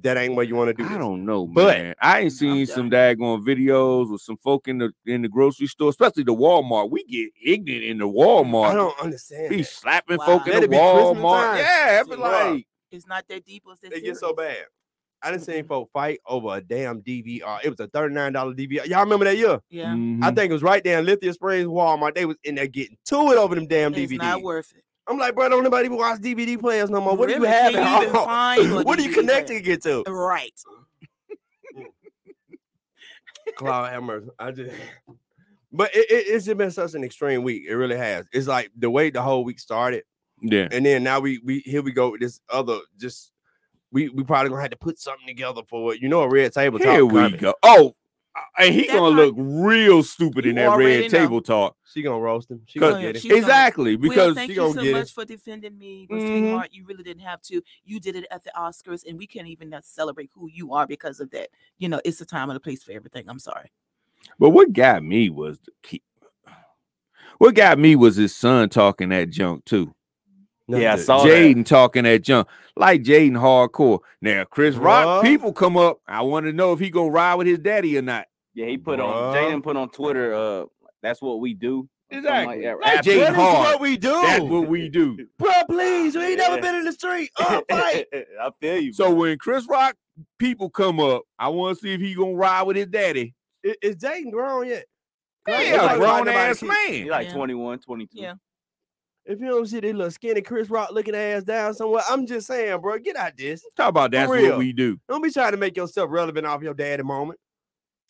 [0.03, 0.87] That ain't what you want to do.
[0.89, 1.95] I don't know, But- man.
[2.01, 5.89] I ain't seen some daggone videos with some folk in the in the grocery store,
[5.89, 6.89] especially the Walmart.
[6.89, 8.69] We get ignorant in the Walmart.
[8.71, 9.49] I don't understand.
[9.49, 9.67] Be that.
[9.67, 10.25] slapping Wow.
[10.25, 11.41] folk in the it be Christmas Walmart.
[11.41, 11.57] time.
[11.57, 13.63] Yeah, it like It's not that deep.
[13.69, 14.65] It's that It gets so bad.
[15.23, 17.59] I didn't see folk fight over a damn DVR.
[17.63, 18.85] It was a $39 DVR.
[18.87, 19.59] Y'all remember that year?
[19.69, 19.93] Yeah.
[19.93, 20.23] Mm-hmm.
[20.23, 22.15] I think it was right there in Lithia Springs Walmart.
[22.15, 24.17] They was in there getting to it over them damn It's DVDs.
[24.17, 24.83] not worth it.
[25.07, 27.15] I'm like, bro, don't nobody even watch DVD players no more.
[27.17, 27.51] What do you Really?
[27.53, 28.25] have Can at you even home?
[28.25, 29.59] find a what do you DVD connect player?
[29.59, 30.03] to get to?
[30.07, 30.53] Right.
[33.57, 34.23] Cloud Hammer.
[34.39, 34.73] I just
[35.71, 37.63] but it, it, it's just been such an extreme week.
[37.67, 38.25] It really has.
[38.31, 40.03] It's like the way the whole week started.
[40.41, 40.67] Yeah.
[40.71, 43.31] And then now we we here we go with this other just
[43.91, 46.01] we we probably gonna have to put something together for it.
[46.01, 46.87] You know a red table talk.
[46.87, 47.39] Here we coming.
[47.39, 47.53] go.
[47.63, 47.95] Oh,
[48.57, 51.19] and he That gonna look real stupid in that already red know.
[51.19, 51.75] table talk.
[51.91, 52.61] She gonna roast him.
[52.65, 53.21] She 'Cause- gonna get it.
[53.21, 54.93] She's gonna- exactly Will, because thank she you gonna so get it.
[54.99, 56.27] much for defending me, but Mhm.
[56.27, 57.61] sweetheart, you really didn't have to.
[57.83, 61.19] You did it at the Oscars, and we can't even celebrate who you are because
[61.19, 61.49] of that.
[61.77, 63.27] You know, it's the time and the place for everything.
[63.29, 63.69] I'm sorry.
[64.39, 66.01] But what got me was the key.
[67.39, 69.93] What got me was his son talking that junk too.
[70.79, 71.25] Yeah, I saw.
[71.25, 73.99] Jaden talking that junk like Jaden hardcore.
[74.21, 75.99] Now Chris Rock people come up.
[76.07, 78.25] I want to know if he gonna ride with his daddy or not.
[78.53, 80.33] Yeah, he put on Jaden put on Twitter.
[80.33, 80.65] Uh,
[81.01, 81.87] that's what we do.
[82.09, 82.55] Exactly.
[82.55, 82.79] Like that.
[82.81, 83.57] Like Jaden That is Hard.
[83.65, 84.09] what we do.
[84.21, 85.17] That's what we do.
[85.39, 87.31] Bro, please, we ain't never been in the street.
[87.39, 88.05] Oh, fight.
[88.13, 88.91] I feel you.
[88.93, 89.95] So when Chris Rock
[90.37, 93.33] people come up, I want to see if he gonna ride with his daddy.
[93.63, 94.85] Is, is Jaden grown yet?
[95.47, 96.75] Yeah, Like, grown ass man.
[96.89, 97.33] he like Yeah.
[97.33, 98.09] 21, 22.
[98.13, 98.33] Yeah.
[99.31, 102.47] If you don't see this little skinny Chris Rock looking ass down somewhere, I'm just
[102.47, 103.63] saying, bro, get out this.
[103.77, 104.99] Talk about that's what we do.
[105.07, 107.39] Don't be trying to make yourself relevant off your daddy moment.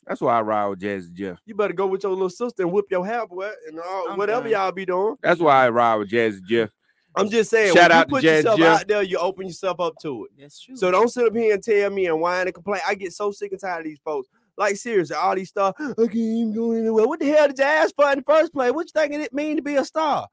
[0.07, 1.37] That's why I ride with Jazzy Jeff.
[1.45, 4.49] You better go with your little sister and whip your hair wet and all, whatever
[4.49, 4.51] done.
[4.51, 5.15] y'all be doing.
[5.21, 6.71] That's why I ride with Jazzy Jeff.
[7.15, 8.79] I'm just saying, Shout when out to you put Jazz yourself Jeff.
[8.81, 10.31] out there, you open yourself up to it.
[10.39, 10.75] That's true.
[10.75, 12.81] So don't sit up here and tell me and whine and complain.
[12.87, 14.27] I get so sick and tired of these folks.
[14.57, 17.07] Like seriously, all these stars, I can't even go anywhere.
[17.07, 18.71] What the hell did you ask for in the first place?
[18.71, 20.27] What you thinking it mean to be a star?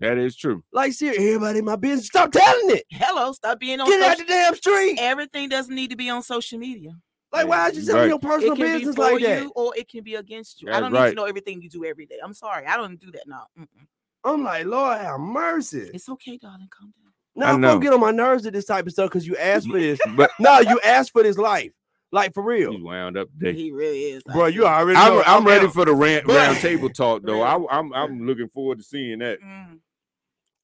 [0.00, 0.62] That is true.
[0.72, 2.84] Like seriously, everybody in my business, stop telling it.
[2.90, 4.98] Hello, stop being on Get out the damn street.
[5.00, 6.90] Everything doesn't need to be on social media.
[7.32, 8.08] Like, why are you telling Right.
[8.08, 9.42] your personal it can business be for like that?
[9.42, 10.70] you or it can be against you.
[10.70, 12.16] I don't need to know everything you do every day.
[12.22, 12.66] I'm sorry.
[12.66, 13.46] I don't do that now.
[14.24, 15.90] I'm like, Lord have mercy.
[15.92, 16.68] It's okay, darling.
[16.70, 17.12] Calm down.
[17.36, 17.72] Now, know.
[17.74, 19.98] folks get on my nerves with this type of stuff because you asked for this.
[20.16, 21.72] But no, you asked for this life.
[22.12, 22.70] Like for real.
[22.72, 23.58] he's wound up today.
[23.58, 24.22] He really is.
[24.28, 24.66] I Bro, you see.
[24.68, 25.22] already I'm, know.
[25.26, 27.42] I'm ready for the rant, But- round table talk though.
[27.42, 29.40] I, I'm I'm looking forward to seeing that.
[29.42, 29.80] Mm.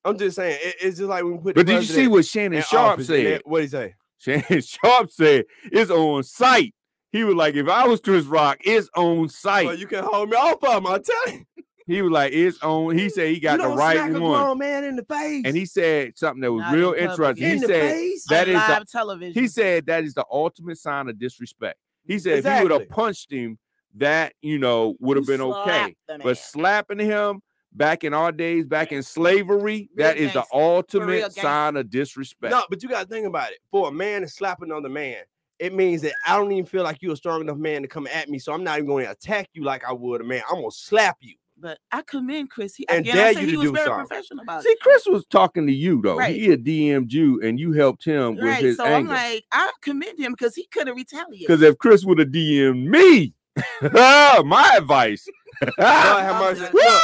[0.03, 1.55] I'm just saying, it- it's just like when we put.
[1.55, 3.41] But did you see what Shannon Sharpe office said?
[3.45, 3.95] What'd he say?
[4.17, 6.73] Shannon Sharp said it's on sight.
[7.11, 9.65] He was like, if I was Chris Rock, it's on oh, sight.
[9.65, 10.87] Well, you can hold me off of him.
[10.87, 11.63] I'm telling you.
[11.85, 12.97] he was like, it's on.
[12.97, 14.41] He said he got you the don't right smack a one.
[14.41, 15.43] grown man in the face.
[15.45, 17.37] And he said something that was Not real in public.
[17.37, 17.45] interesting.
[17.47, 18.25] He In the said face?
[18.29, 19.41] that On is the live television.
[19.41, 21.77] He said that is the ultimate sign of disrespect.
[22.05, 23.57] He said if he would have punched him,
[23.95, 25.63] that you know would have been okay.
[25.63, 26.21] slapped the man.
[26.23, 27.41] But slapping him
[27.73, 30.49] back in our days, back in slavery, that is the gangster.
[30.51, 32.51] For real ultimate sign of disrespect.
[32.51, 33.59] No, but you got to think about it.
[33.71, 35.17] For a man to slap another man,
[35.59, 38.07] it means that I don't even feel like you're a strong enough man to come
[38.07, 38.39] at me.
[38.39, 40.41] So I'm not even going to attack you like I would a man.
[40.49, 41.35] I'm gonna slap you.
[41.59, 42.75] But I commend Chris.
[42.75, 44.07] He, And again, dare I say you he to was do very something.
[44.07, 44.79] professional about See, it.
[44.79, 46.17] Chris was talking to you though.
[46.17, 46.35] Right.
[46.35, 48.63] He had DM'd you and you helped him with Right.
[48.63, 51.41] his So I'm like, I commend him because he could have retaliated.
[51.47, 53.35] Because if Chris would have DM'd me,
[53.93, 55.27] my advice.
[55.61, 56.61] Lord have mercy.
[56.73, 57.01] Look,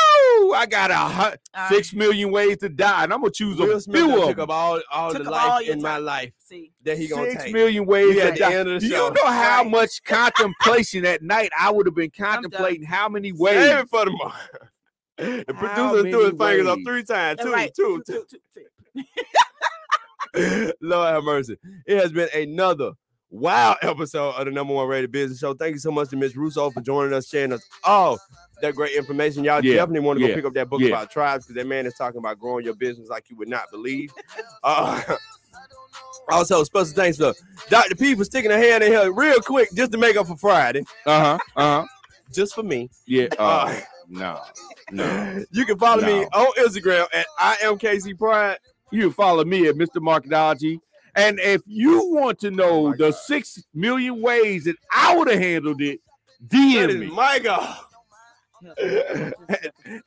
[0.47, 0.53] Woo!
[0.53, 3.75] I got a hu- Uh, six million ways to die, and I'm gonna choose Will
[3.75, 5.81] a Smith few done of took up all, all Took the life all your in
[5.81, 7.53] my life See, that he gonna Six take.
[7.53, 8.53] million ways We to at the die.
[8.53, 9.09] end of the Do you show.
[9.09, 9.71] know how Right.
[9.71, 13.71] much contemplation at night I would have been contemplating how many Save ways?
[13.71, 14.33] it for tomorrow.
[15.17, 17.39] The How producer threw his many fingers up three times.
[17.41, 17.73] Two, right.
[17.73, 19.03] two, Two, two, two,
[20.35, 20.71] two.
[20.81, 21.57] Lord have mercy.
[21.87, 22.91] It has been another
[23.29, 25.53] wild episode of the number one rated business show.
[25.53, 28.19] Thank you so much to Miss Russo for joining us, sharing us all
[28.61, 29.43] that great information.
[29.43, 30.87] Y'all Yeah, definitely want to go yeah, pick up that book yeah.
[30.89, 33.69] about tribes because that man is talking about growing your business like you would not
[33.71, 34.11] believe.
[34.63, 35.01] Uh,
[36.29, 37.33] also, special thanks to
[37.69, 37.95] Dr.
[37.95, 40.83] P for sticking her hand in here real quick just to make up for Friday,
[41.05, 41.37] Uh huh.
[41.55, 41.87] Uh huh.
[42.33, 42.89] just for me.
[43.05, 43.27] Yeah.
[43.37, 44.41] Uh, Uh, no.
[44.91, 45.43] No.
[45.51, 48.57] You can follow me on Instagram at I am KC Pride.
[48.91, 49.97] You can follow me at Mr.
[49.97, 50.79] Markology.
[51.17, 53.15] And if you want to know Oh the God.
[53.15, 55.99] six million ways that I would have handled it,
[56.47, 57.07] DM is me.
[57.07, 57.77] my God.
[58.79, 59.33] and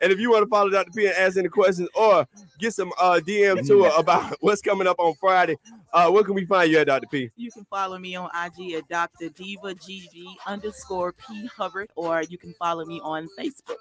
[0.01, 0.91] if you want to follow Dr.
[0.93, 2.27] P and ask any questions or
[2.59, 5.57] get some uh, DM to her about what's coming up on Friday,
[5.93, 7.07] uh, where can we find you at Dr.
[7.11, 7.31] P?
[7.37, 9.29] You can follow me on IG at Dr.
[9.31, 13.77] Diva GG underscore P Hubbard, or you can follow me on Facebook.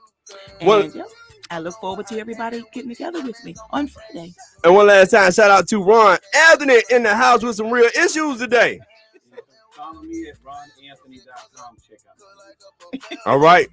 [0.59, 1.07] And What- yep,
[1.52, 4.34] I look forward to everybody getting together with me on Friday.
[4.64, 6.18] And one last time, shout out to Ron
[6.52, 8.80] Anthony in the house with some real issues today.
[9.72, 11.78] Follow me at ronanthony.com.
[11.89, 13.18] Check out.
[13.26, 13.70] All right.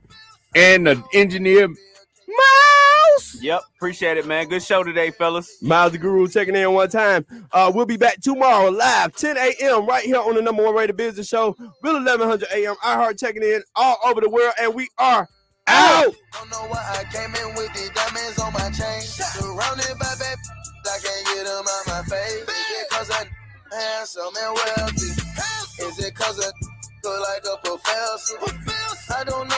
[0.55, 3.39] And the engineer, Mouse.
[3.41, 4.49] Yep, appreciate it, man.
[4.49, 5.63] Good show today, fellas.
[5.63, 7.27] Miles the Guru checking in one time.
[7.53, 9.87] Uh, we'll be back tomorrow live 10 a.m.
[9.87, 12.75] right here on the number one rated business show, Real 1100 a.m.
[12.77, 15.29] iHeart checking in all over the world, and we are
[15.69, 16.15] out.
[16.33, 19.01] Don't know why I came in with the diamonds on my chain.
[19.03, 20.39] Surrounded by bad
[20.87, 22.43] I can't get them out my face.
[22.43, 23.27] Is it cause I
[23.75, 25.13] handsome and wealthy?
[25.83, 26.51] Is it cause I
[27.05, 28.39] look like a professor?
[29.19, 29.55] I don't know.